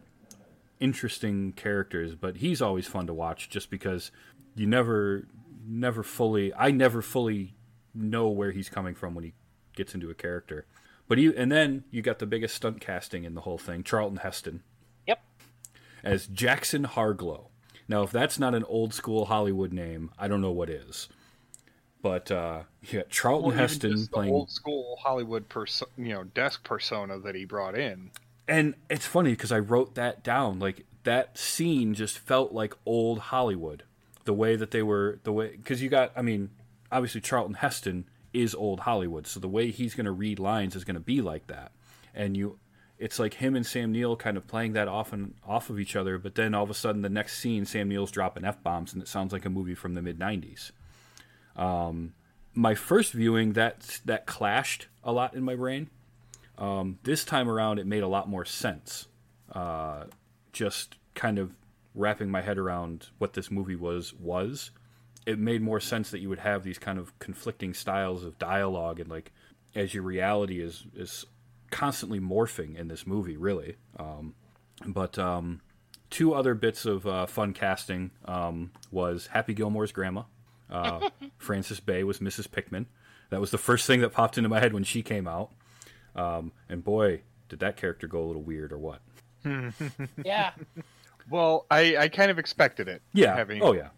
[0.79, 2.15] interesting characters.
[2.15, 4.11] But he's always fun to watch, just because
[4.55, 5.27] you never
[5.67, 7.53] never fully I never fully
[7.93, 9.33] know where he's coming from when he
[9.75, 10.65] gets into a character.
[11.07, 14.17] But he and then you got the biggest stunt casting in the whole thing, Charlton
[14.17, 14.63] Heston
[15.07, 15.19] Yep.
[16.03, 17.49] as Jackson Harglow.
[17.87, 21.07] Now, if that's not an old school Hollywood name, I don't know what is.
[22.01, 26.23] But uh, yeah, Charlton Well, Heston just the playing, old school Hollywood perso- you know
[26.23, 28.11] desk persona that he brought in.
[28.47, 30.59] and it's funny because I wrote that down.
[30.59, 33.83] Like that scene just felt like old Hollywood.
[34.25, 36.49] The way that they were, the way because you got, I mean,
[36.91, 38.05] obviously Charlton Heston
[38.35, 41.21] is old Hollywood, so the way he's going to read lines is going to be
[41.21, 41.71] like that.
[42.13, 42.59] And you,
[42.97, 45.95] it's like him and Sam Neill kind of playing that off and off of each
[45.95, 46.17] other.
[46.17, 49.01] But then all of a sudden, the next scene, Sam Neill's dropping f bombs, and
[49.01, 50.71] it sounds like a movie from the mid '90s.
[51.55, 52.13] Um,
[52.53, 55.89] my first viewing, that that clashed a lot in my brain.
[56.57, 59.07] Um, this time around, it made a lot more sense.
[59.51, 60.05] Uh,
[60.53, 61.51] just kind of
[61.93, 64.71] wrapping my head around what this movie was was.
[65.25, 68.99] It made more sense that you would have these kind of conflicting styles of dialogue
[68.99, 69.31] and like
[69.73, 71.25] as your reality is is
[71.71, 73.75] constantly morphing in this movie, really.
[73.97, 74.35] Um,
[74.85, 75.61] but um,
[76.09, 80.23] two other bits of uh, fun casting um, was Happy Gilmore's grandma.
[80.69, 82.49] Uh, Frances Bay was Mrs.
[82.49, 82.87] Pickman.
[83.29, 85.51] That was the first thing that popped into my head when she came out.
[86.15, 89.01] Um, and boy, did that character go a little weird or what?
[90.23, 90.51] Yeah.
[91.29, 93.01] Well, I, I kind of expected it.
[93.13, 93.35] Yeah.
[93.35, 93.89] Having oh yeah.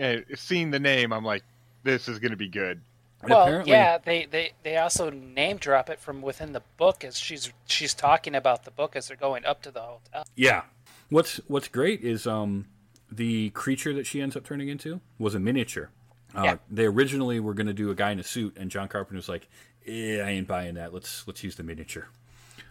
[0.00, 1.42] Uh, seen the name, I'm like,
[1.82, 2.80] this is going to be good.
[3.22, 7.02] And well, apparently, yeah, they, they, they also name drop it from within the book
[7.02, 10.26] as she's she's talking about the book as they're going up to the hotel.
[10.34, 10.62] Yeah.
[11.08, 12.66] What's What's great is um,
[13.10, 15.90] the creature that she ends up turning into was a miniature.
[16.36, 16.56] Uh, Yeah.
[16.70, 19.28] They originally were going to do a guy in a suit, and John Carpenter was
[19.28, 19.48] like,
[19.86, 20.92] eh, "I ain't buying that.
[20.92, 22.08] Let's let's use the miniature."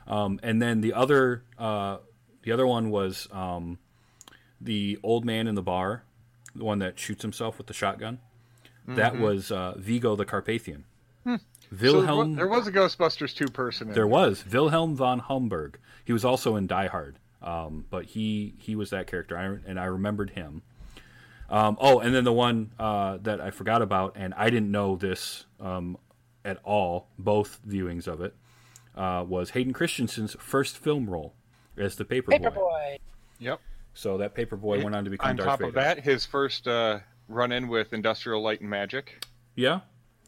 [0.07, 1.97] Um, and then the other uh,
[2.43, 3.79] the other one was um,
[4.61, 6.03] the old man in the bar
[6.55, 8.19] the one that shoots himself with the shotgun.
[8.87, 10.85] That was uh, Vigo the Carpathian.
[11.25, 11.39] So
[11.71, 12.35] Wilhelm.
[12.35, 15.79] there was a Ghostbusters 2 person There was Wilhelm von Homburg.
[16.03, 19.79] He was also in Die Hard, um, but he he was that character, I, and
[19.79, 20.61] I remembered him.
[21.49, 24.95] Um, oh, and then the one uh, that I forgot about, and I didn't know
[24.95, 25.97] this um,
[26.43, 27.07] at all.
[27.17, 28.35] Both viewings of it
[28.95, 31.33] uh, was Hayden Christensen's first film role
[31.77, 32.39] as the Paperboy.
[32.39, 32.97] Paperboy.
[33.39, 33.59] Yep.
[33.95, 35.69] So that Paperboy went on to become On Darth top Vader.
[35.69, 39.25] of that, his first uh, run in with Industrial Light and Magic.
[39.55, 39.79] Yeah.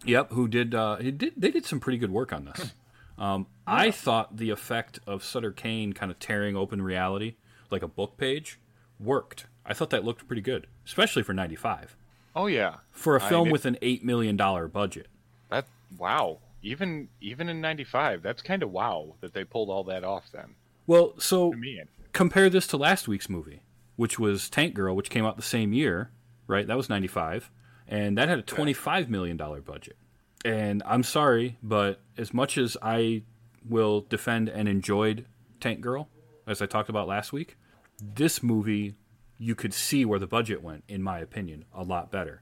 [0.05, 0.31] Yep.
[0.31, 0.73] Who did?
[0.73, 1.33] Uh, he did.
[1.37, 2.73] They did some pretty good work on this.
[3.19, 7.33] Um, I thought the effect of Sutter Cane kind of tearing open reality
[7.71, 8.59] like a book page
[8.99, 9.47] worked.
[9.65, 11.95] I thought that looked pretty good, especially for '95
[12.35, 12.75] Oh, yeah.
[12.91, 15.07] for a film mean- with an eight million dollar budget.
[15.49, 15.65] That
[15.97, 16.37] Wow.
[16.61, 20.53] Even even in 95, that's kind of wow that they pulled all that off then.
[20.85, 21.81] Well, so To me,
[22.17, 23.61] compare this to last week's movie,
[23.95, 26.09] which was Tank Girl, which came out the same year,
[26.47, 26.65] right?
[26.65, 27.51] That was 95,
[27.87, 29.95] and that had a 25 million dollar budget.
[30.43, 33.21] And I'm sorry, but as much as I
[33.63, 35.27] will defend and enjoyed
[35.59, 36.09] Tank Girl,
[36.47, 37.55] as I talked about last week,
[38.01, 38.95] this movie
[39.37, 42.41] you could see where the budget went, in my opinion, a lot better.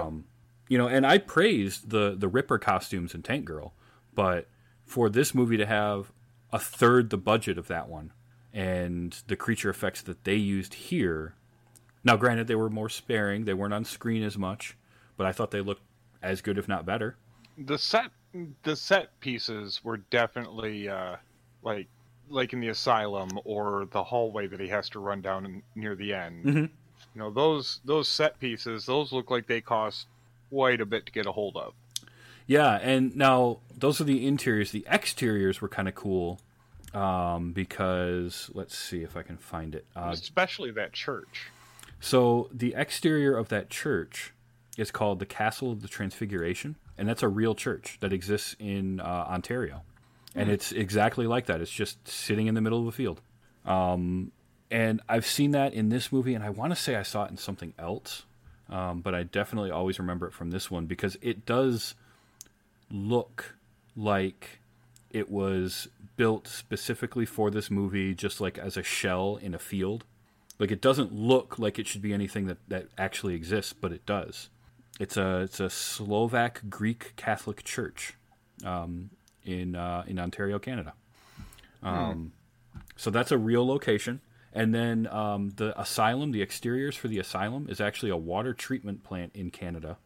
[0.00, 0.24] Um,
[0.68, 3.74] you know, and I praised the the Ripper costumes in Tank Girl,
[4.12, 4.48] but
[4.84, 6.10] for this movie to have
[6.52, 8.12] a third the budget of that one
[8.54, 11.34] and the creature effects that they used here,
[12.04, 14.76] now granted they were more sparing, they weren't on screen as much,
[15.16, 15.82] but I thought they looked
[16.22, 17.16] as good if not better.
[17.58, 18.10] the set
[18.64, 21.16] the set pieces were definitely uh,
[21.62, 21.86] like
[22.28, 25.94] like in the asylum or the hallway that he has to run down in, near
[25.94, 26.44] the end.
[26.44, 26.62] Mhm.
[27.14, 30.06] You know those those set pieces, those look like they cost
[30.50, 31.74] quite a bit to get a hold of.
[32.46, 34.70] Yeah, and now those are the interiors.
[34.72, 36.40] The exteriors were kind of cool
[36.94, 39.84] um, because let's see if I can find it.
[39.94, 41.48] Uh, Especially that church.
[42.00, 44.32] So the exterior of that church
[44.76, 49.00] is called the Castle of the Transfiguration, and that's a real church that exists in
[49.00, 49.82] uh, Ontario,
[50.34, 51.60] and it's exactly like that.
[51.60, 53.20] It's just sitting in the middle of a field.
[53.64, 54.32] Um,
[54.70, 57.30] and I've seen that in this movie, and I want to say I saw it
[57.30, 58.24] in something else,
[58.68, 61.94] um, but I definitely always remember it from this one because it does
[62.90, 63.54] look
[63.96, 64.58] like
[65.10, 70.04] it was built specifically for this movie, just like as a shell in a field.
[70.58, 74.06] Like it doesn't look like it should be anything that, that actually exists, but it
[74.06, 74.50] does.
[75.00, 78.14] It's a it's a Slovak Greek Catholic church
[78.64, 79.10] um,
[79.44, 80.92] in uh, in Ontario, Canada.
[81.82, 82.32] Um,
[82.96, 84.20] So that's a real location.
[84.52, 89.02] And then um, the asylum, the exteriors for the asylum, is actually a water treatment
[89.02, 89.96] plant in Canada.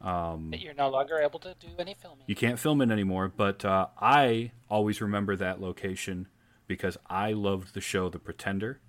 [0.00, 2.24] That you're no longer able to do any filming.
[2.26, 6.28] You can't film it anymore, but uh, I always remember that location
[6.66, 8.80] because I loved the show The Pretender,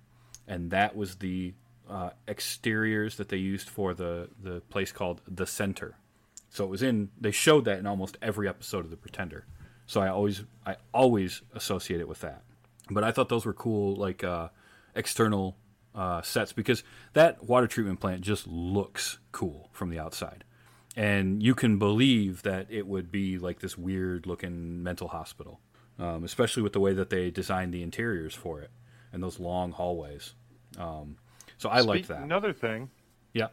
[0.46, 1.54] and that was the
[1.88, 5.96] uh, exteriors that they used for the the place called The Center.
[6.50, 7.10] So it was in.
[7.20, 9.46] They showed that in almost every episode of The Pretender.
[9.86, 12.42] So I always I always associate it with that.
[12.90, 14.48] But I thought those were cool, like uh,
[14.94, 15.56] external
[15.94, 20.44] uh, sets because that water treatment plant just looks cool from the outside
[20.98, 25.60] and you can believe that it would be like this weird looking mental hospital,
[25.98, 28.70] um, especially with the way that they designed the interiors for it
[29.12, 30.34] and those long hallways.
[30.76, 31.16] Um,
[31.56, 32.22] so I liked Speak- that.
[32.24, 32.90] Another thing,
[33.32, 33.48] Yeah.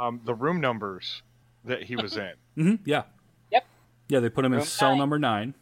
[0.00, 1.22] um, the room numbers
[1.64, 2.32] that he was in.
[2.54, 3.02] hmm Yeah.
[3.50, 3.66] Yep.
[4.08, 4.98] Yeah, they put him in cell nine.
[4.98, 5.54] number nine.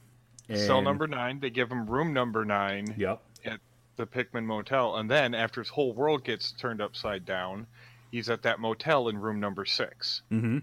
[0.55, 1.41] Cell number nine.
[1.41, 3.23] They give him room number nine Yep.
[3.47, 3.61] at
[3.97, 7.67] the Pickman Motel, and then after his whole world gets turned upside down,
[8.11, 10.21] he's at that motel in room number six.
[10.31, 10.59] Mm-hmm.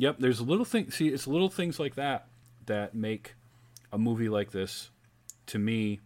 [0.00, 0.16] Yep.
[0.18, 0.94] There's little things.
[0.94, 2.26] See, it's little things like that
[2.64, 3.34] that make
[3.92, 4.88] a movie like this,
[5.48, 6.00] to me,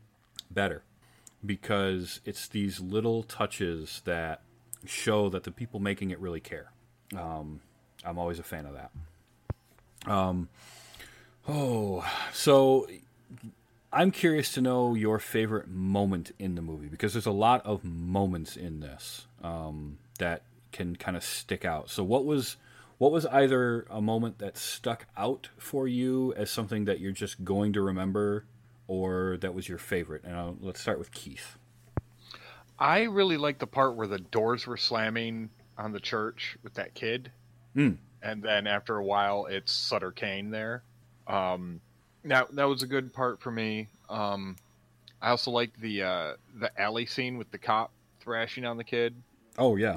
[0.50, 0.82] better,
[1.46, 4.42] because it's these little touches that
[4.84, 6.72] show that the people making it really care.
[7.16, 7.60] Um,
[8.04, 10.10] I'm always a fan of that.
[10.10, 10.48] Um,
[11.46, 12.88] oh, so
[13.92, 17.84] I'm curious to know your favorite moment in the movie because there's a lot of
[17.84, 21.90] moments in this um, that can kind of stick out.
[21.90, 22.56] So what was
[23.04, 27.44] what was either a moment that stuck out for you as something that you're just
[27.44, 28.46] going to remember,
[28.88, 30.24] or that was your favorite?
[30.24, 31.58] And uh, let's start with Keith.
[32.78, 36.94] I really like the part where the doors were slamming on the church with that
[36.94, 37.30] kid,
[37.76, 37.98] Mm.
[38.22, 40.82] and then after a while, it's Sutter Cane there.
[41.26, 41.82] Um,
[42.24, 43.88] that that was a good part for me.
[44.08, 44.56] Um,
[45.20, 47.90] I also liked the uh, the alley scene with the cop
[48.20, 49.14] thrashing on the kid.
[49.58, 49.96] Oh yeah,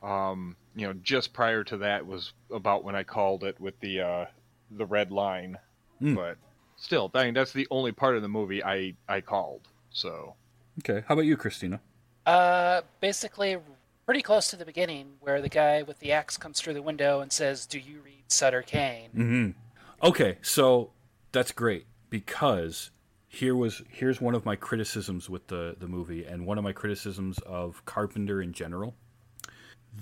[0.00, 4.00] Um, you know, just prior to that was about when I called it with the
[4.02, 4.26] uh,
[4.70, 5.58] the red line,
[6.02, 6.14] Mm.
[6.14, 6.36] but
[6.76, 9.62] still, I mean, that's the only part of the movie I I called.
[9.90, 10.34] So
[10.80, 11.02] okay.
[11.08, 11.80] How about you, Christina?
[12.26, 13.56] Uh, basically,
[14.04, 17.20] pretty close to the beginning where the guy with the axe comes through the window
[17.20, 20.06] and says, "Do you read Sutter Cane?" Mm-hmm.
[20.06, 20.90] Okay, so
[21.32, 22.90] that's great because
[23.28, 26.72] here was here's one of my criticisms with the the movie and one of my
[26.72, 28.94] criticisms of Carpenter in general.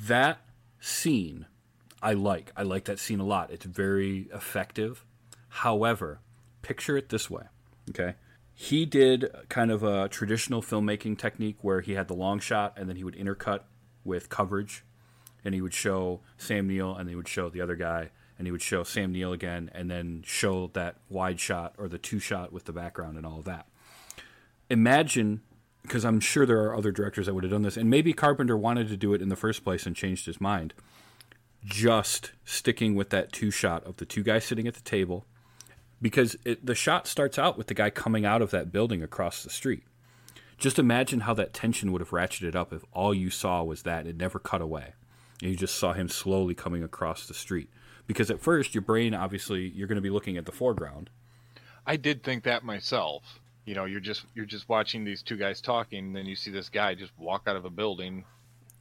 [0.09, 0.39] That
[0.85, 1.47] scene
[2.03, 2.53] I like.
[2.55, 3.51] I like that scene a lot.
[3.51, 5.07] It's very effective.
[5.49, 6.21] However,
[6.61, 7.45] picture it this way,
[7.89, 8.17] okay?
[8.53, 12.89] He did kind of a traditional filmmaking technique where he had the long shot and
[12.89, 13.61] then he would intercut
[14.05, 14.85] with coverage
[15.43, 18.53] and he would show Sam Neill and he would show the other guy and he
[18.53, 22.53] would show Sam Neill again and then show that wide shot or the two shot
[22.53, 23.67] with the background and all of that.
[24.69, 25.41] Imagine
[25.85, 28.57] because I'm sure there are other directors that would have done this and maybe Carpenter
[28.57, 30.73] wanted to do it in the first place and changed his mind.
[31.63, 35.27] Just sticking with that two shot of the two guys sitting at the table
[36.01, 39.43] because it, the shot starts out with the guy coming out of that building across
[39.43, 39.85] the street.
[40.59, 44.07] Just imagine how that tension would have ratcheted up if all you saw was that
[44.07, 44.95] it never cut away.
[45.43, 47.69] And you just saw him slowly coming across the street.
[48.07, 51.11] Because at first, your brain, obviously, you're going to be looking at the foreground.
[51.87, 53.41] I did think that myself.
[53.65, 56.51] You know, you're just you're just watching these two guys talking, and then you see
[56.51, 58.25] this guy just walk out of a building.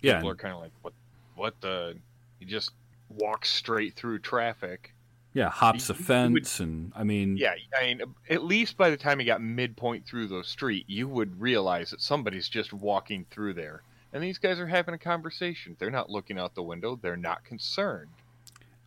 [0.01, 0.15] Yeah.
[0.17, 0.93] People are kind of like, "What?
[1.35, 1.97] What the?"
[2.39, 2.71] He just
[3.09, 4.93] walks straight through traffic.
[5.33, 8.89] Yeah, hops a You- you fence, and I mean, Yeah, I mean, at least by
[8.91, 13.25] the time he got midpoint through the street, you would realize that somebody's just walking
[13.31, 13.81] through there.
[14.11, 15.75] And these guys are having a conversation.
[15.79, 16.99] They're not looking out the window.
[17.01, 18.11] They're not concerned.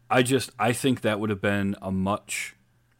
[0.09, 2.55] I just I think that would have been a much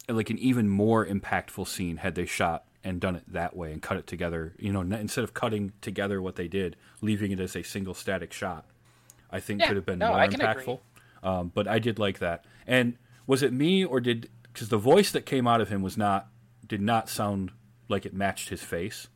[0.09, 3.81] like an even more impactful scene had they shot and done it that way and
[3.81, 4.53] cut it together.
[4.59, 8.31] You know, instead of cutting together what they did, leaving it as a single static
[8.33, 8.65] shot.
[9.29, 10.63] I think Yeah, could have been no, more I can agree.
[10.63, 10.79] impactful.
[11.23, 12.45] Um, but I did like that.
[12.65, 15.97] And was it me or did because the voice that came out of him was
[15.97, 16.27] not
[16.65, 17.51] did not sound
[17.89, 19.07] like it matched his face.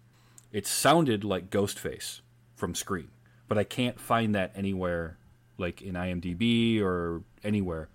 [0.52, 2.22] It sounded like Ghostface
[2.56, 3.12] from Scream,
[3.48, 5.18] but I can't find that anywhere,
[5.58, 7.88] like in IMDb or anywhere,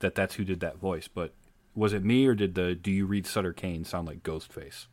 [0.00, 1.06] that that's who did that voice.
[1.08, 1.32] But
[1.74, 4.86] was it me or did the Do you read Sutter Cane sound like Ghostface?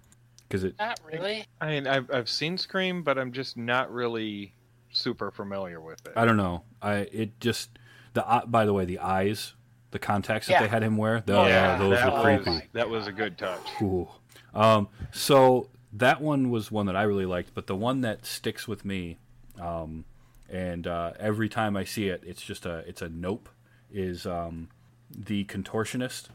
[0.55, 1.45] Because it Not really.
[1.59, 4.53] I mean, I've, I've seen Scream, but I'm just not really
[4.91, 6.13] super familiar with it.
[6.15, 6.63] I don't know.
[6.81, 7.69] I it just
[8.13, 9.53] the eye- by the way the eyes,
[9.91, 11.23] the contacts that they had him wear.
[11.27, 11.77] Oh, Oh, yeah.
[11.77, 12.67] those that were was, creepy.
[12.73, 13.69] That was a good touch.
[13.81, 14.07] Ooh.
[14.53, 18.67] Um, so that one was one that I really liked, but the one that sticks
[18.67, 19.17] with me,
[19.59, 20.05] um,
[20.49, 23.49] and uh, every time I see it, it's just a it's a nope.
[23.91, 24.69] Is um,
[25.09, 26.27] the contortionist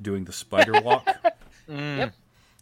[0.00, 1.06] doing the spider walk?
[1.68, 2.12] Yep.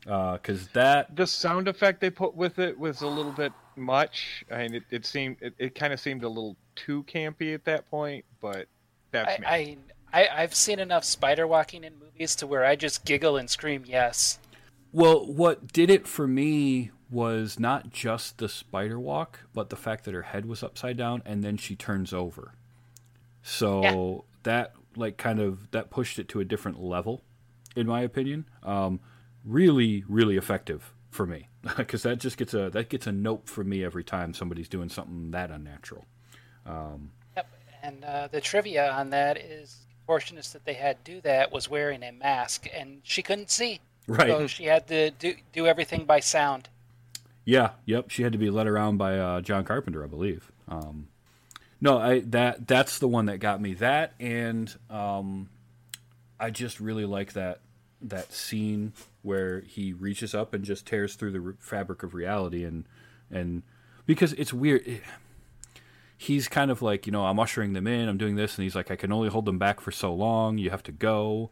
[0.04, 4.44] Because that The sound effect they put with it was a little bit much.
[4.50, 7.64] I mean, it, it seemed it, it kind of seemed a little too campy at
[7.64, 8.66] that point, but
[9.10, 9.78] that's I, me.
[10.12, 13.48] I, I I've seen enough spider walking in movies to where I just giggle and
[13.48, 14.38] scream yes.
[14.92, 20.04] Well, what did it for me was not just the spider walk, but the fact
[20.04, 22.52] that her head was upside down and then she turns over.
[23.42, 27.22] So that like kind of that pushed it to a different level,
[27.74, 28.46] in my opinion.
[28.62, 29.00] Um,
[29.44, 33.68] really, really effective for me because that just gets a that gets a note from
[33.68, 36.04] me every time somebody's doing something that unnatural.
[36.66, 37.46] Yep.
[37.82, 41.68] And uh, the trivia on that is the contortionist that they had do that was
[41.68, 43.80] wearing a mask and she couldn't see.
[44.06, 44.28] Right.
[44.28, 46.68] So she had to do do everything by sound.
[47.44, 48.10] Yeah, yep.
[48.10, 50.50] She had to be led around by uh, John Carpenter, I believe.
[50.66, 51.08] Um,
[51.80, 53.74] no, I that that's the one that got me.
[53.74, 55.48] That and um,
[56.40, 57.60] I just really like that
[58.08, 62.64] that scene where he reaches up and just tears through the re- fabric of reality
[62.64, 62.84] and
[63.30, 63.62] and
[64.06, 65.00] because it's weird.
[66.16, 68.08] He's kind of like you know I'm ushering them in.
[68.08, 70.58] I'm doing this, and he's like I can only hold them back for so long.
[70.58, 71.50] You have to go.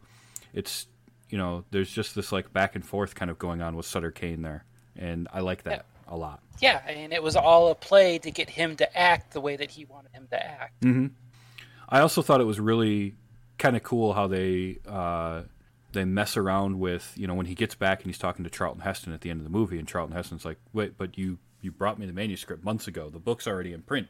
[0.53, 0.87] It's
[1.29, 4.11] you know there's just this like back and forth kind of going on with Sutter
[4.11, 4.63] Cane there,
[4.95, 6.41] and I like that a lot.
[6.61, 9.71] Yeah, and it was all a play to get him to act the way that
[9.71, 10.85] he wanted him to act.
[11.89, 13.15] I also thought it was really
[13.57, 15.41] kind of cool how they uh,
[15.93, 18.81] they mess around with you know when he gets back and he's talking to Charlton
[18.81, 21.71] Heston at the end of the movie, and Charlton Heston's like, "Wait, but you you
[21.71, 23.09] brought me the manuscript months ago.
[23.09, 24.07] The book's already in print.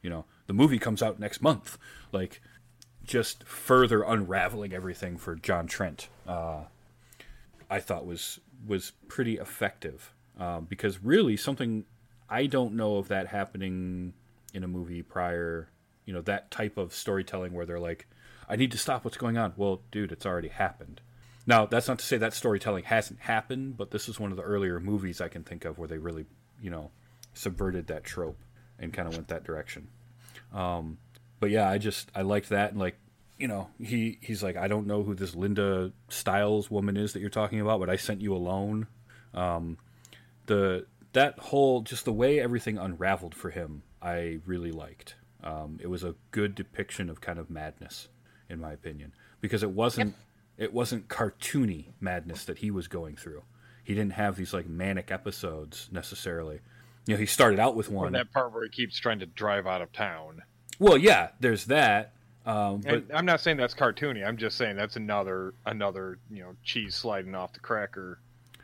[0.00, 1.76] You know, the movie comes out next month.
[2.12, 2.40] Like,
[3.04, 6.08] just further unraveling everything for John Trent.
[6.26, 6.64] Uh,
[7.68, 11.84] I thought was was pretty effective um, because really something
[12.30, 14.14] I don't know of that happening
[14.52, 15.68] in a movie prior.
[16.04, 18.06] You know that type of storytelling where they're like,
[18.48, 21.00] "I need to stop what's going on." Well, dude, it's already happened.
[21.46, 24.42] Now that's not to say that storytelling hasn't happened, but this is one of the
[24.42, 26.26] earlier movies I can think of where they really,
[26.60, 26.90] you know,
[27.34, 28.38] subverted that trope
[28.78, 29.88] and kind of went that direction.
[30.52, 30.98] Um,
[31.40, 32.96] but yeah, I just I liked that and like
[33.36, 37.20] you know he he's like I don't know who this Linda Stiles woman is that
[37.20, 38.86] you're talking about, but I sent you alone.
[39.34, 39.78] Um,
[40.46, 45.16] the that whole just the way everything unraveled for him, I really liked.
[45.42, 48.08] Um, it was a good depiction of kind of madness,
[48.48, 50.14] in my opinion, because it wasn't
[50.56, 53.42] it wasn't cartoony madness that he was going through.
[53.82, 56.60] He didn't have these like manic episodes necessarily.
[57.06, 58.12] You know, he started out with Or one.
[58.12, 60.42] that part where he keeps trying to drive out of town.
[60.78, 62.12] Well, yeah, there's that.
[62.46, 64.26] Um, but I'm not saying that's cartoony.
[64.26, 68.18] I'm just saying that's another another you know cheese sliding off the cracker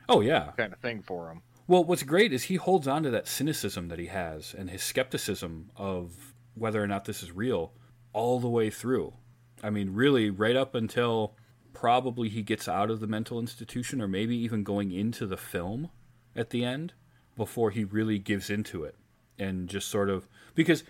[0.09, 1.43] oh yeah, kind of thing for him.
[1.66, 4.82] Well, what's great is he holds on to that cynicism that he has and his
[4.82, 7.72] skepticism of whether or not this is real
[8.12, 9.14] all the way through.
[9.62, 11.34] I mean, really, right up until
[11.73, 15.91] probably he gets out of the mental institution or maybe even going into the film
[16.35, 16.93] at the end
[17.37, 18.95] before he really gives into it
[19.39, 20.85] and just sort of because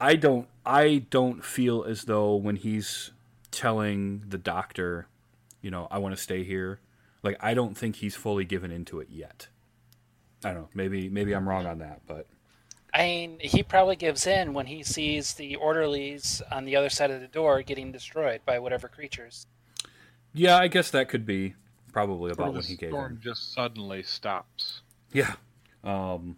[0.00, 3.12] I don't I don't feel as though when he's
[3.50, 5.06] telling the doctor,
[5.60, 6.80] you know, I want to stay here,
[7.22, 9.48] like I don't think he's fully given into it yet.
[10.44, 10.68] I don't know.
[10.74, 12.26] Maybe maybe I'm wrong on that, but
[12.92, 17.10] I mean, he probably gives in when he sees the orderlies on the other side
[17.10, 19.46] of the door getting destroyed by whatever creatures.
[20.32, 21.54] Yeah, I guess that could be
[21.92, 23.20] probably about the when he gave storm in.
[23.20, 24.82] just suddenly stops.
[25.12, 25.34] Yeah.
[25.84, 26.36] Um,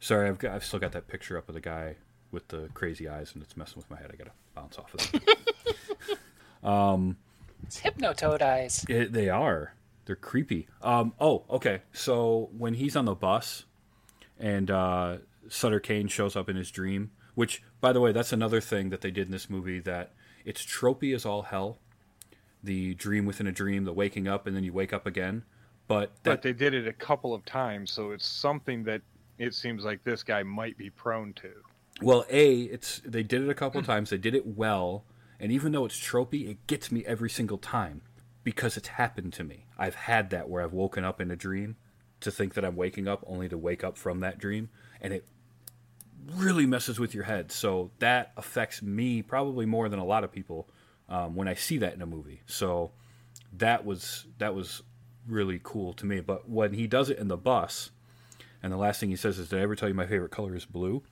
[0.00, 1.96] sorry, I've got, I've still got that picture up of the guy
[2.30, 4.10] with the crazy eyes, and it's messing with my head.
[4.12, 5.38] I gotta bounce off of it.
[7.64, 8.84] It's hypnotoad eyes.
[8.88, 9.74] It, they are.
[10.04, 10.68] They're creepy.
[10.82, 11.82] Um, oh, okay.
[11.92, 13.64] So when he's on the bus
[14.38, 18.60] and uh, Sutter Cane shows up in his dream, which, by the way, that's another
[18.60, 20.12] thing that they did in this movie that
[20.44, 21.78] it's tropey as all hell.
[22.62, 25.44] The dream within a dream, the waking up and then you wake up again.
[25.88, 29.02] But that, But they did it a couple of times, so it's something that
[29.38, 31.50] it seems like this guy might be prone to.
[32.00, 34.10] Well, a it's they did it a couple of times.
[34.10, 35.04] They did it well,
[35.38, 38.02] and even though it's tropey, it gets me every single time
[38.44, 39.66] because it's happened to me.
[39.78, 41.76] I've had that where I've woken up in a dream
[42.20, 45.26] to think that I'm waking up, only to wake up from that dream, and it
[46.34, 47.50] really messes with your head.
[47.52, 50.68] So that affects me probably more than a lot of people
[51.08, 52.40] um, when I see that in a movie.
[52.46, 52.90] So
[53.58, 54.82] that was that was
[55.28, 56.20] really cool to me.
[56.20, 57.90] But when he does it in the bus,
[58.62, 60.54] and the last thing he says is, "Did I ever tell you my favorite color
[60.54, 61.02] is blue?"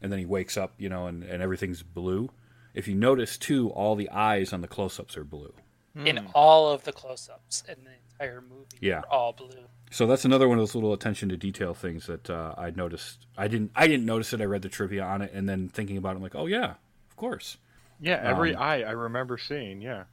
[0.00, 2.28] and then he wakes up, you know, and, and everything's blue.
[2.74, 5.54] If you notice too, all the eyes on the close-ups are blue.
[5.94, 8.98] In all of the close-ups in the entire movie, Yeah.
[8.98, 9.66] are all blue.
[9.92, 13.26] So that's another one of those little attention to detail things that uh, I noticed.
[13.38, 14.40] I didn't I didn't notice it.
[14.40, 16.70] I read the trivia on it, and then thinking about it, I'm like, oh yeah,
[17.08, 17.58] of course.
[18.02, 19.80] Yeah, every Um, eye I remember seeing.
[19.80, 20.04] Yeah,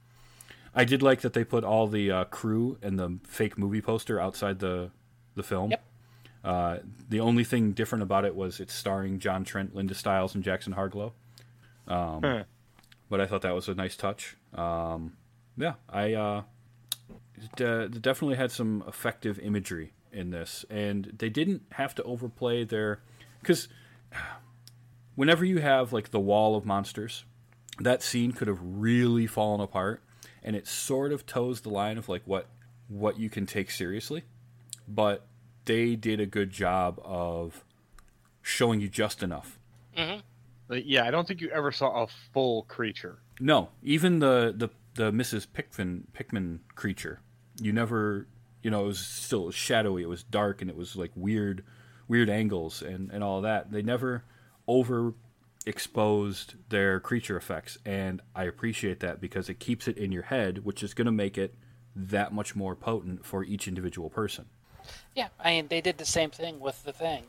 [0.74, 4.18] I did like that they put all the uh, crew and the fake movie poster
[4.20, 4.90] outside the
[5.34, 5.70] the film.
[5.72, 5.84] Yep.
[6.42, 6.78] Uh,
[7.08, 10.72] the only thing different about it was it's starring John Trent, Linda Stiles, and Jackson
[10.72, 11.12] Harglow.
[11.86, 12.44] Um, Huh.
[13.10, 14.36] But I thought that was a nice touch.
[14.54, 15.16] Um,
[15.56, 16.42] yeah, I uh,
[17.34, 22.02] it, uh, it definitely had some effective imagery in this, and they didn't have to
[22.04, 23.00] overplay their
[23.40, 23.66] because
[25.16, 27.24] whenever you have like the wall of monsters,
[27.80, 30.02] that scene could have really fallen apart,
[30.42, 32.46] and it sort of toes the line of like what
[32.88, 34.24] what you can take seriously,
[34.86, 35.26] but
[35.64, 37.64] they did a good job of
[38.42, 39.58] showing you just enough.
[39.96, 40.20] Mm-hmm.
[40.68, 41.04] Like, yeah.
[41.04, 43.18] I don't think you ever saw a full creature.
[43.38, 45.46] No, even the the the Mrs.
[45.52, 47.20] Pickman Pickman creature,
[47.60, 48.26] you never,
[48.62, 50.02] you know, it was still shadowy.
[50.02, 51.64] It was dark and it was like weird,
[52.08, 53.70] weird angles and and all that.
[53.70, 54.24] They never
[54.66, 55.14] over
[55.70, 60.64] exposed their creature effects, and I appreciate that because it keeps it in your head,
[60.64, 61.54] which is going to make it
[61.96, 64.46] that much more potent for each individual person.
[65.14, 67.22] Yeah, I mean, they did the same thing with the thing.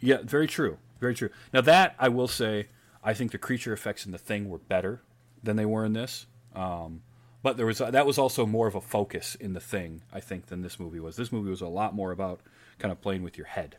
[0.00, 0.78] Yeah, very true.
[1.00, 1.30] Very true.
[1.52, 2.68] Now that I will say,
[3.04, 5.02] I think the creature effects in the thing were better
[5.42, 6.26] than they were in this.
[6.54, 7.02] Um,
[7.42, 10.46] but there was that was also more of a focus in the thing, I think,
[10.46, 11.16] than this movie was.
[11.16, 12.40] This movie was a lot more about
[12.78, 13.76] kind of playing with your head.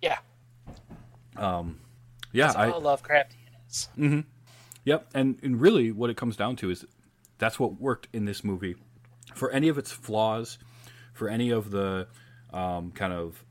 [0.00, 0.18] Yeah,
[2.34, 3.24] Yeah, that's I, Lovecraftian
[3.68, 3.88] is.
[4.84, 6.84] Yep, and and really, what it comes down to is
[7.38, 8.74] that's what worked in this movie.
[9.34, 10.58] For any of its flaws,
[11.14, 12.08] for any of the
[12.52, 13.44] um, kind of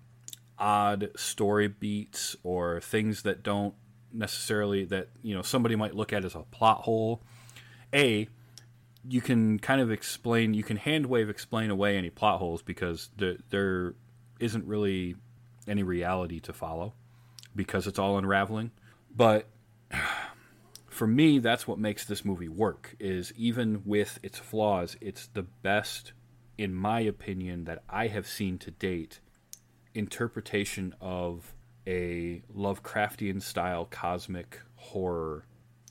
[0.60, 3.74] odd story beats or things that don't
[4.12, 7.24] necessarily that you know somebody might look at as a plot hole,
[7.94, 8.28] a
[9.08, 13.10] you can kind of explain, you can hand wave explain away any plot holes because
[13.18, 13.96] there there
[14.40, 15.16] isn't really
[15.68, 16.94] any reality to follow
[17.56, 18.72] because it's all unraveling.
[19.16, 19.48] But
[20.88, 25.42] for me that's what makes this movie work is even with its flaws it's the
[25.42, 26.14] best
[26.58, 29.20] in my opinion that i have seen to date
[29.96, 31.54] interpretation of
[31.88, 35.46] a lovecraftian style cosmic horror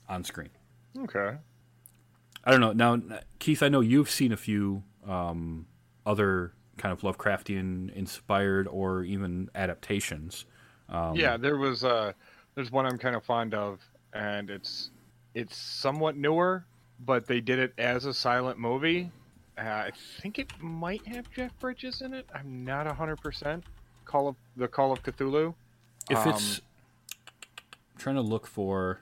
[0.07, 0.49] on screen
[0.97, 1.35] Okay.
[2.45, 5.65] i don't know now keith i know you've seen a few um,
[6.05, 10.45] other kind of lovecraftian inspired or even adaptations
[10.93, 12.13] um, yeah, there was uh,
[12.55, 13.79] there's one I'm kind of fond of,
[14.13, 14.91] and it's
[15.33, 16.65] it's somewhat newer,
[17.05, 19.11] but they did it as a silent movie.
[19.57, 19.91] Uh, I
[20.21, 22.27] think it might have Jeff Bridges in it.
[22.33, 23.63] I'm not hundred percent.
[24.05, 25.53] Call of the Call of Cthulhu.
[26.09, 26.61] If Um, it's
[27.93, 28.99] I'm trying to look for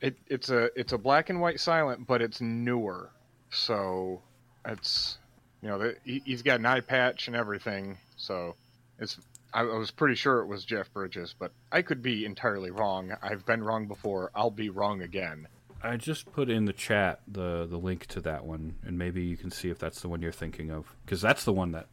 [0.00, 3.10] It, it's a it's a black and white silent, but it's newer.
[3.50, 4.22] So
[4.64, 5.18] it's
[5.62, 7.98] you know the, he, he's got an eye patch and everything.
[8.16, 8.56] So
[8.98, 9.18] it's
[9.52, 13.12] I, I was pretty sure it was Jeff Bridges, but I could be entirely wrong.
[13.22, 14.30] I've been wrong before.
[14.34, 15.48] I'll be wrong again.
[15.82, 19.36] I just put in the chat the the link to that one, and maybe you
[19.36, 21.86] can see if that's the one you're thinking of, because that's the one that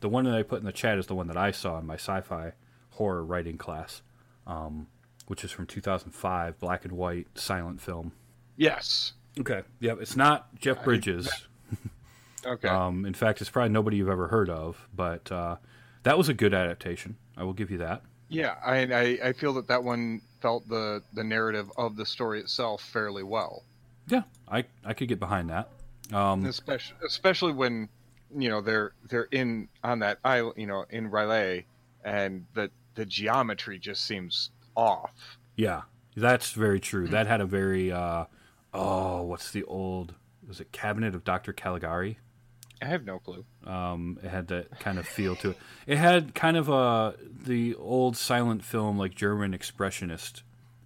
[0.00, 1.86] the one that I put in the chat is the one that I saw in
[1.86, 2.52] my sci-fi
[2.90, 4.02] horror writing class,
[4.46, 4.86] um,
[5.28, 8.12] which is from 2005, black and white silent film.
[8.56, 9.14] Yes.
[9.40, 11.30] Okay, yep, it's not Jeff Bridges.
[12.44, 12.68] Okay.
[12.68, 15.56] Um, in fact, it's probably nobody you've ever heard of, but uh,
[16.02, 17.16] that was a good adaptation.
[17.36, 18.02] I will give you that.
[18.28, 22.40] yeah, I, I I feel that that one felt the the narrative of the story
[22.40, 23.62] itself fairly well.
[24.08, 25.70] Yeah, I I could get behind that.
[26.12, 27.88] Um, especially especially when
[28.36, 31.64] you know they're they're in on that island you know in R'lyeh
[32.04, 35.82] and the the geometry just seems off Yeah,
[36.16, 37.06] that's very true.
[37.08, 38.24] That had a very uh,
[38.74, 40.14] oh, what's the old
[40.46, 41.52] was it Cabinet of Dr.
[41.52, 42.18] Caligari?
[42.82, 45.56] I have no clue Um, it had that kind of feel to it.
[45.86, 47.14] It had kind of a
[47.44, 50.42] the old silent film like German expressionist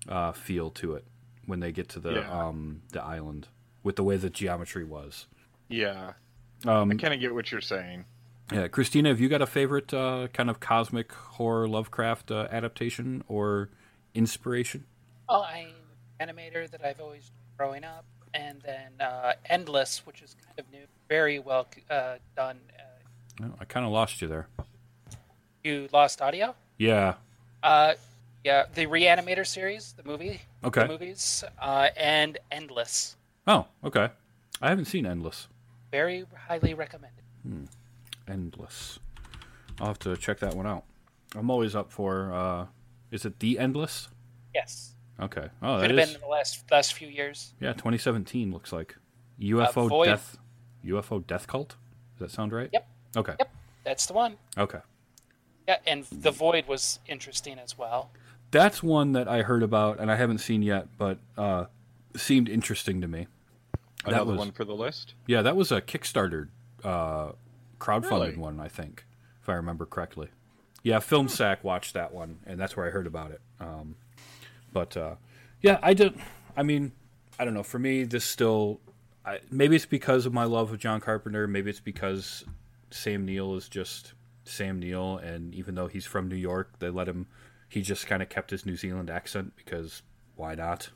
[0.08, 1.04] uh, feel to it
[1.46, 2.30] when they get to the Yeah.
[2.48, 3.48] um, the island
[3.82, 5.26] with the way the geometry was.
[5.68, 6.12] yeah
[6.66, 8.04] Um, i kind of get what you're saying
[8.52, 13.24] yeah, Christina, have you got a favorite uh, kind of cosmic horror Lovecraft uh, adaptation
[13.26, 13.70] or
[14.14, 14.84] inspiration?
[15.28, 15.70] Well, I'm
[16.20, 18.04] an animator that I've always growing up,
[18.36, 22.58] and then uh, Endless, which is kind of new, very well uh, done.
[22.78, 22.82] Uh,
[23.42, 24.46] Oh, I kind of lost you there.
[25.62, 26.54] you lost audio?
[26.78, 27.14] Yeah.
[27.62, 27.92] Uh,
[28.44, 30.82] yeah, the Reanimator series, the movie, Okay.
[30.82, 33.16] the movies, uh, and Endless.
[33.46, 34.08] Oh, okay.
[34.62, 35.48] I haven't seen Endless.
[35.92, 37.24] Very highly recommended.
[38.26, 38.98] Endless.
[39.80, 40.84] I'll have to check that one out.
[41.34, 42.32] I'm always up for.
[42.32, 42.66] Uh,
[43.10, 44.08] is it the Endless?
[44.54, 45.48] Yes, Okay.
[45.62, 46.06] Oh, could that have is.
[46.08, 47.54] been in the last last few years.
[47.60, 48.96] Yeah, 2017 looks like.
[49.40, 50.06] UFO Void.
[50.06, 50.36] death.
[50.84, 51.76] UFO death cult.
[52.18, 52.70] Does that sound right?
[52.72, 52.88] Yep.
[53.16, 53.34] Okay.
[53.38, 53.50] Yep,
[53.84, 54.36] that's the one.
[54.58, 54.78] Okay.
[55.68, 58.10] Yeah, and the Void was interesting as well.
[58.50, 61.66] That's one that I heard about and I haven't seen yet, but uh,
[62.16, 63.26] seemed interesting to me.
[64.06, 66.48] That was- one for the list Yeah, that was a Kickstarter
[66.84, 67.32] uh,
[67.80, 68.36] crowdfunded Really?
[68.36, 69.04] one, I think,
[69.42, 70.28] if I remember correctly.
[70.84, 73.40] Yeah, FilmSack watched that one, and that's where I heard about it.
[73.58, 73.96] Um,
[74.76, 75.14] but uh,
[75.62, 76.12] yeah, I did.
[76.54, 76.92] I mean,
[77.38, 77.62] I don't know.
[77.62, 78.78] For me, this still.
[79.24, 81.46] I, maybe it's because of my love of John Carpenter.
[81.46, 82.44] Maybe it's because
[82.90, 84.12] Sam Neill is just
[84.44, 87.26] Sam Neill, and even though he's from New York, they let him.
[87.70, 90.02] He just kind of kept his New Zealand accent because
[90.34, 90.90] why not?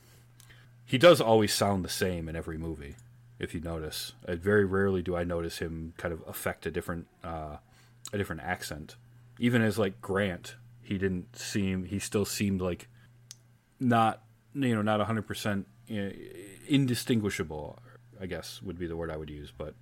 [0.84, 2.96] He does always sound the same in every movie
[3.38, 4.12] if you notice.
[4.28, 7.56] Uh, very rarely do I notice him kind of affect a different uh,
[8.12, 8.96] a different accent.
[9.38, 12.86] Even as like Grant, he didn't seem he still seemed like
[13.80, 14.22] not
[14.54, 15.94] you know not 100% uh,
[16.68, 17.78] indistinguishable,
[18.20, 19.74] I guess would be the word I would use, but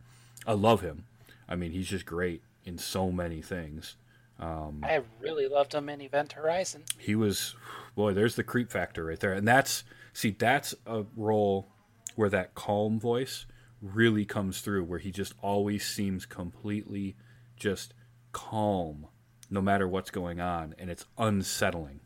[0.47, 1.05] I love him.
[1.49, 3.97] I mean, he's just great in so many things.
[4.39, 6.85] um, I really loved him in Event Horizon.
[6.99, 7.55] he was
[7.97, 9.83] boy there's the creep factor right there and that's
[10.13, 11.69] see that's a role
[12.15, 13.47] where that calm voice
[13.83, 17.17] really comes through where he just always seems completely
[17.57, 17.95] just
[18.33, 19.07] calm
[19.51, 21.99] no matter what's going on and it's unsettling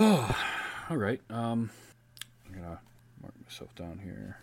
[0.00, 1.70] all right um
[2.46, 2.78] i'm gonna
[3.20, 4.38] mark myself down here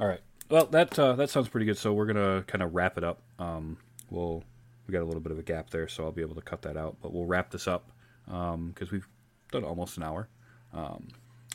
[0.00, 2.98] all right well that uh, that sounds pretty good so we're gonna kind of wrap
[2.98, 3.76] it up um
[4.10, 4.42] we'll
[4.86, 6.62] we got a little bit of a gap there, so I'll be able to cut
[6.62, 6.96] that out.
[7.00, 7.88] But we'll wrap this up
[8.26, 9.06] because we've
[9.50, 10.28] done almost an hour.
[10.72, 11.08] Um,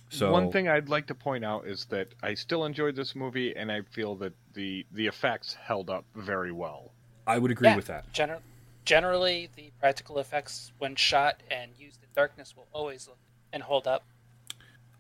[0.09, 3.53] so one thing i'd like to point out is that i still enjoyed this movie
[3.57, 6.93] and i feel that the the effects held up very well
[7.25, 8.13] I would agree Yeah, with that.
[8.13, 8.39] Gener-
[8.87, 13.17] generally, the practical effects, when shot and used in darkness, will always look
[13.51, 14.05] and hold up.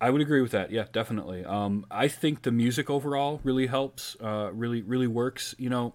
[0.01, 0.71] I would agree with that.
[0.71, 1.45] Yeah, definitely.
[1.45, 4.17] Um, I think the music overall really helps.
[4.21, 5.55] Uh, really, really works.
[5.57, 5.93] You know,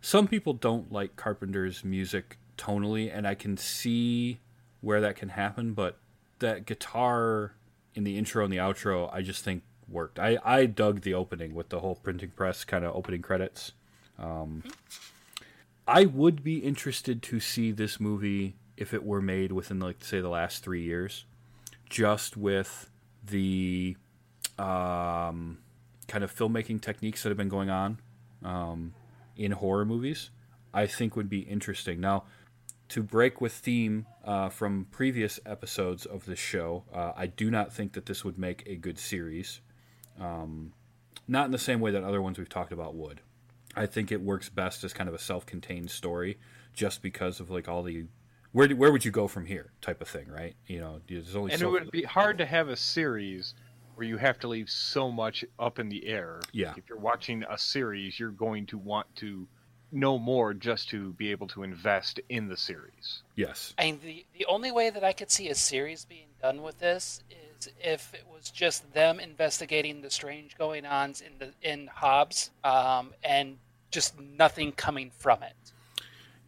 [0.00, 4.40] some people don't like Carpenter's music tonally, and I can see
[4.82, 5.72] where that can happen.
[5.72, 5.98] But
[6.40, 7.54] that guitar
[7.94, 10.18] in the intro and the outro, I just think worked.
[10.18, 13.72] I I dug the opening with the whole printing press kind of opening credits.
[14.18, 14.62] Um,
[15.86, 20.20] I would be interested to see this movie if it were made within like say
[20.20, 21.24] the last three years
[21.88, 22.90] just with
[23.24, 23.96] the
[24.58, 25.58] um,
[26.08, 27.98] kind of filmmaking techniques that have been going on
[28.44, 28.94] um,
[29.36, 30.30] in horror movies,
[30.74, 32.00] I think would be interesting.
[32.00, 32.24] Now,
[32.88, 37.72] to break with theme uh, from previous episodes of this show, uh, I do not
[37.72, 39.60] think that this would make a good series.
[40.20, 40.72] Um,
[41.26, 43.20] not in the same way that other ones we've talked about would.
[43.76, 46.38] I think it works best as kind of a self-contained story,
[46.74, 48.06] just because of like all the
[48.52, 50.56] where do, where would you go from here type of thing, right?
[50.66, 53.54] You know, there's only And so it would be hard to have a series
[53.96, 56.40] where you have to leave so much up in the air.
[56.52, 56.72] Yeah.
[56.76, 59.46] If you're watching a series, you're going to want to
[59.92, 63.22] know more just to be able to invest in the series.
[63.36, 66.62] yes, I mean, the, the only way that I could see a series being done
[66.62, 71.52] with this is if it was just them investigating the strange going ons in the
[71.62, 73.58] in Hobbs, um, and
[73.96, 75.56] just nothing coming from it.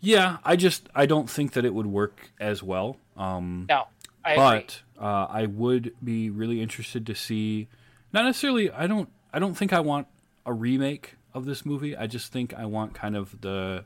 [0.00, 0.38] yeah.
[0.44, 2.96] I just I don't think that it would work as well.
[3.16, 3.88] Um, No,
[4.24, 4.44] I agree.
[4.44, 7.66] but uh, I would be really interested to see.
[8.12, 8.70] Not necessarily.
[8.70, 9.08] I don't.
[9.32, 10.06] I don't think I want
[10.46, 11.96] a remake of this movie.
[11.96, 13.84] I just think I want kind of the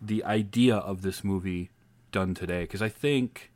[0.00, 1.70] the idea of this movie
[2.10, 3.50] done today because I think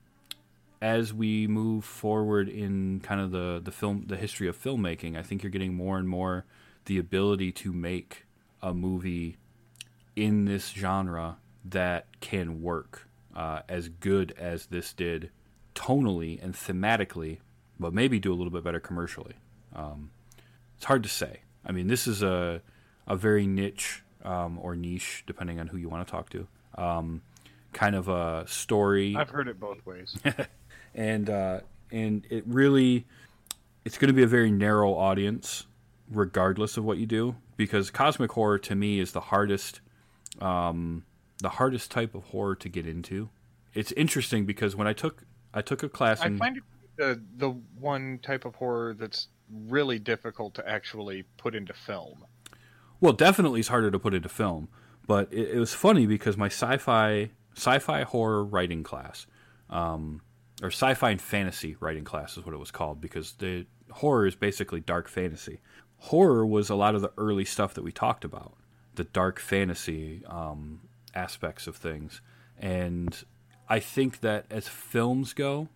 [0.83, 5.23] as we move forward in kind of the the film the history of filmmaking, I
[5.23, 6.45] think you're getting more and more
[6.85, 8.26] the ability to make
[8.67, 9.37] a movie
[10.17, 15.31] in this genre that can work uh, as good as this did
[15.75, 17.39] tonally and thematically,
[17.79, 19.35] but maybe do a little bit better commercially.
[19.75, 20.11] Um,
[20.77, 21.41] it's hard to say.
[21.65, 22.61] I mean, this is a
[23.07, 26.49] a very niche um, or niche, depending on who you want to talk to.
[26.75, 27.23] Um,
[27.73, 30.17] kind of a story I've heard it both ways.
[30.95, 31.61] and uh,
[31.93, 33.07] and it really
[33.85, 35.67] it's going to be a very narrow audience
[36.11, 39.81] regardless of what you do because cosmic horror to me is the hardest
[40.41, 41.05] um,
[41.41, 43.29] the hardest type of horror to get into
[43.75, 46.63] it's interesting because when i took i took a class I in find it
[46.97, 49.29] the the one type of horror that's
[49.69, 52.25] really difficult to actually put into film.
[53.01, 54.69] Well, definitely it's harder to put into film,
[55.07, 59.27] but it, it was funny because my sci-fi sci-fi horror writing class,
[59.71, 60.23] um,
[60.63, 64.35] or sci-fi and fantasy writing class is what it was called because the horror is
[64.35, 65.61] basically dark fantasy.
[65.99, 68.55] Horror was a lot of the early stuff that we talked about,
[68.95, 70.81] the dark fantasy um,
[71.15, 72.21] aspects of things,
[72.59, 73.25] and
[73.69, 75.69] I think that as films go,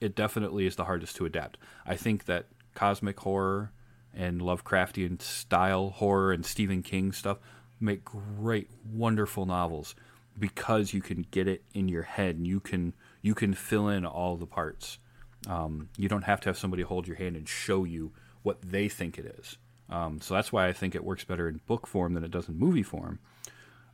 [0.00, 1.58] it definitely is the hardest to adapt.
[1.86, 3.72] I think that cosmic horror
[4.14, 7.38] and Lovecraftian style horror and Stephen King stuff
[7.80, 9.94] make great, wonderful novels
[10.38, 14.04] because you can get it in your head and you can you can fill in
[14.04, 14.98] all the parts.
[15.46, 18.12] Um, you don't have to have somebody hold your hand and show you
[18.42, 19.56] what they think it is.
[19.90, 22.48] Um, so that's why I think it works better in book form than it does
[22.48, 23.18] in movie form.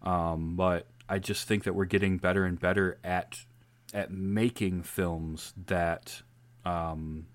[0.03, 3.45] Um, but I just think that we're getting better and better at
[3.93, 6.23] at making films that
[6.65, 7.27] um,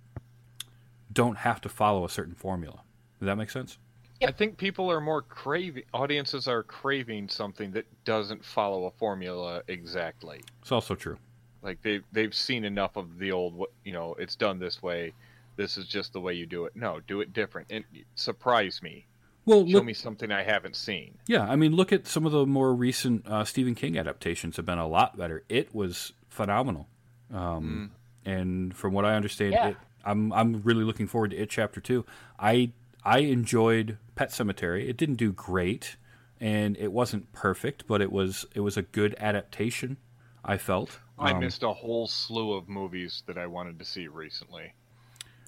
[1.12, 2.82] don't have to follow a certain formula.
[3.20, 3.78] Does that make sense?
[4.24, 9.62] I think people are more craving audiences are craving something that doesn't follow a formula
[9.68, 10.40] exactly.
[10.62, 11.18] It's also true.
[11.62, 15.14] Like they they've seen enough of the old you know, it's done this way.
[15.56, 16.76] This is just the way you do it.
[16.76, 17.84] No, do it different and
[18.16, 19.08] surprise me.
[19.46, 21.18] Well, Show look, me something I haven't seen.
[21.28, 24.66] yeah, I mean, look at some of the more recent uh, Stephen King adaptations have
[24.66, 25.44] been a lot better.
[25.50, 26.88] It was phenomenal,
[27.32, 27.92] um,
[28.26, 29.68] and from what I understand, Yeah.
[29.70, 32.06] it, I'm I'm really looking forward to it chapter two.
[32.40, 32.72] I
[33.04, 34.90] I enjoyed Pet Sematary.
[34.90, 35.96] It didn't do great,
[36.40, 39.98] and it wasn't perfect, but it was it was a good adaptation.
[40.44, 41.00] I felt.
[41.20, 44.74] I Um, missed a whole slew of movies that I wanted to see recently,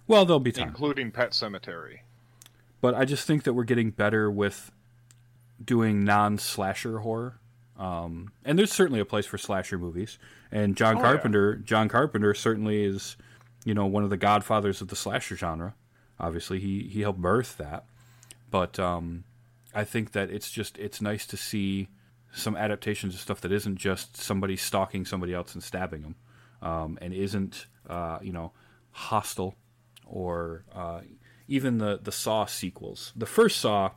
[0.08, 0.70] Well, there'll be time.
[0.70, 2.00] including Pet Sematary.
[2.82, 4.72] but I just think that we're getting better with
[5.64, 7.40] doing non-slasher horror.
[7.78, 10.18] Um, and there's certainly a place for slasher movies.
[10.52, 11.04] And John Oh, yeah.
[11.06, 13.18] Carpenter, John Carpenter certainly is,
[13.66, 15.76] you know, one of the godfathers of the slasher genre.
[16.20, 17.86] Obviously, he he helped birth that.
[18.50, 19.26] But um,
[19.76, 21.90] I think that it's just it's nice to see
[22.34, 26.16] some adaptations of stuff that isn't just somebody stalking somebody else and stabbing them,
[26.62, 28.52] um, and isn't uh, you know
[28.92, 29.56] hostile
[30.10, 31.02] or uh,
[31.48, 33.14] even the the Saw sequels.
[33.16, 33.92] The first Saw,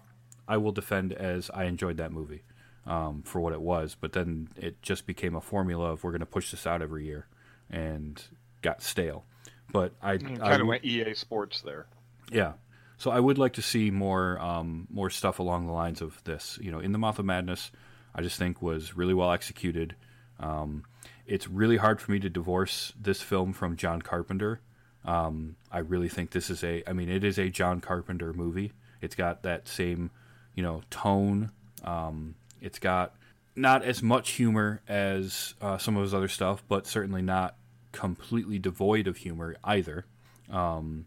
[0.49, 2.43] I will defend as I enjoyed that movie
[2.87, 6.21] um, for what it was, but then it just became a formula of we're going
[6.21, 7.27] to push this out every year,
[7.71, 8.23] and
[8.63, 9.25] got stale.
[9.73, 11.87] But I, I Kind of went EA Sports there.
[12.31, 12.53] yeah.
[12.99, 16.59] So I would like to see more um, more stuff along the lines of this.
[16.61, 17.71] You know, in the Mouth of Madness,
[18.15, 19.95] I just think was really well executed.
[20.39, 20.85] Um,
[21.27, 24.61] it's really hard for me to divorce this film from John Carpenter.
[25.05, 26.83] Um, I really think this is a.
[26.87, 28.73] I mean, it is a John Carpenter movie.
[29.01, 30.11] It's got that same,
[30.55, 31.53] you know, tone.
[31.85, 33.15] Um, it's got
[33.57, 37.57] not as much humor as uh, some of his other stuff, but certainly not
[37.93, 40.05] completely devoid of humor either.
[40.51, 41.07] Um,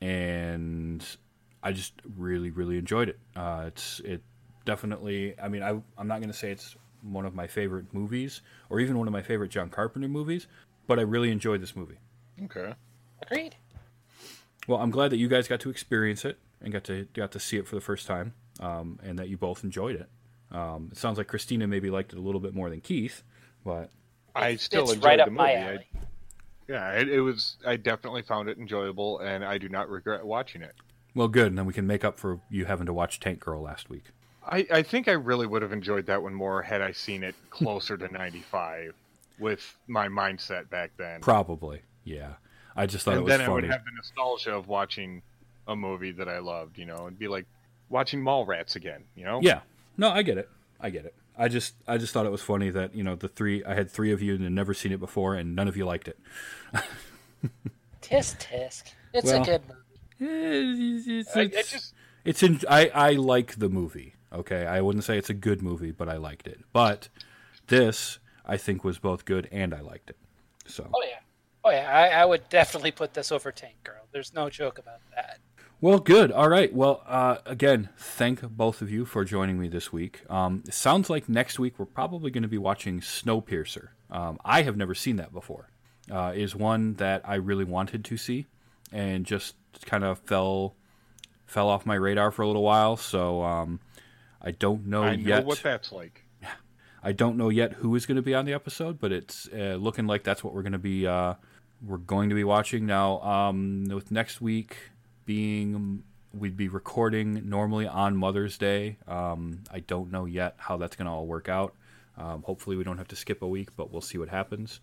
[0.00, 1.04] and
[1.62, 3.18] I just really, really enjoyed it.
[3.34, 4.22] Uh, it's it
[4.64, 5.34] definitely.
[5.40, 8.80] I mean, I I'm not going to say it's one of my favorite movies, or
[8.80, 10.46] even one of my favorite John Carpenter movies.
[10.86, 11.98] But I really enjoyed this movie.
[12.44, 12.74] Okay.
[13.22, 13.56] Agreed.
[14.66, 17.40] Well, I'm glad that you guys got to experience it and got to got to
[17.40, 20.08] see it for the first time, um, and that you both enjoyed it.
[20.56, 23.22] Um, it sounds like Christina maybe liked it a little bit more than Keith,
[23.64, 23.90] but
[24.34, 25.36] I still it's enjoyed right the up movie.
[25.38, 25.86] my I-
[26.68, 27.56] yeah, it, it was.
[27.64, 30.74] I definitely found it enjoyable, and I do not regret watching it.
[31.14, 31.46] well, good.
[31.48, 34.06] And then we can make up for you having to watch Tank Girl last week.
[34.44, 37.36] I, I think I really would have enjoyed that one more had I seen it
[37.50, 38.94] closer to 95
[39.38, 41.20] with my mindset back then.
[41.20, 42.34] Probably, yeah.
[42.76, 45.22] I just thought it and was then I would have the nostalgia of watching
[45.66, 47.46] a movie that I loved, you know, and be like
[47.88, 49.40] watching Mallrats again, you know?
[49.42, 49.60] Yeah.
[49.96, 50.48] No, I get it.
[50.80, 51.14] I get it.
[51.38, 53.90] I just I just thought it was funny that you know the three I had
[53.90, 56.18] three of you and had never seen it before and none of you liked it.
[58.02, 58.92] Tisk tisk.
[59.12, 61.18] It's Well- a good movie.
[61.18, 61.92] It's, I, I just
[62.24, 64.14] it's in, I I like the movie.
[64.32, 66.60] Okay, I wouldn't say it's a good movie, but I liked it.
[66.72, 67.08] But
[67.66, 70.16] this I think was both good and I liked it.
[70.66, 71.18] So Oh yeah.
[71.66, 71.90] Oh yeah.
[71.90, 74.06] I, I would definitely put this over Tank Girl.
[74.12, 75.40] There's no joke about that.
[75.80, 76.30] Well, good.
[76.30, 76.72] All right.
[76.72, 80.22] Well, uh, again, thank both of you for joining me this week.
[80.30, 83.88] Um, it sounds like next week we're probably going to be watching Snowpiercer.
[84.12, 85.68] Um, I have never seen that before.
[86.08, 88.46] Uh, is one that I really wanted to see,
[88.92, 89.56] and just
[89.86, 90.76] kind of fell
[91.46, 92.96] fell off my radar for a little while.
[92.96, 93.80] So um,
[94.40, 95.44] I don't know I know yet.
[95.44, 96.24] what that's like.
[97.02, 99.76] I don't know yet who is going to be on the episode, but it's uh,
[99.80, 101.34] looking like that's what we're going to be uh,
[101.84, 103.20] we're going to be watching now.
[103.22, 104.76] Um, with next week
[105.24, 106.02] being
[106.32, 108.96] we'd be recording normally on Mother's Day.
[109.08, 111.74] Um, I don't know yet how that's going to all work out.
[112.18, 114.80] Um, hopefully, we don't have to skip a week, but we'll see what happens.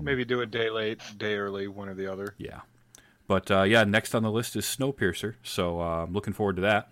[0.00, 2.34] Maybe do a day late, day early, one or the other.
[2.38, 2.60] Yeah,
[3.28, 6.62] but uh, yeah, next on the list is Snowpiercer, so uh, I'm looking forward to
[6.62, 6.88] that.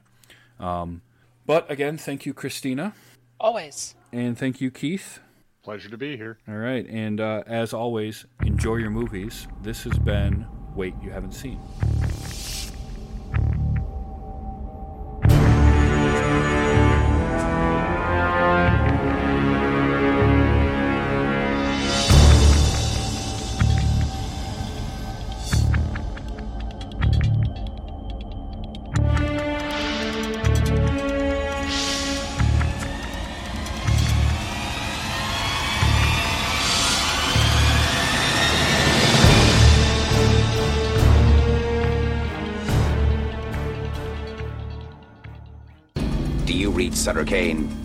[0.61, 1.01] Um,
[1.47, 2.93] but again, thank you, Christina,
[3.41, 3.95] Always.
[4.12, 5.20] and thank you, Keith.
[5.65, 6.37] Pleasure to be here.
[6.47, 9.49] All right, and uh, as always, enjoy your movies.
[9.62, 11.59] This has been Wait You Haven't Seen.
[47.35, 47.84] Cane?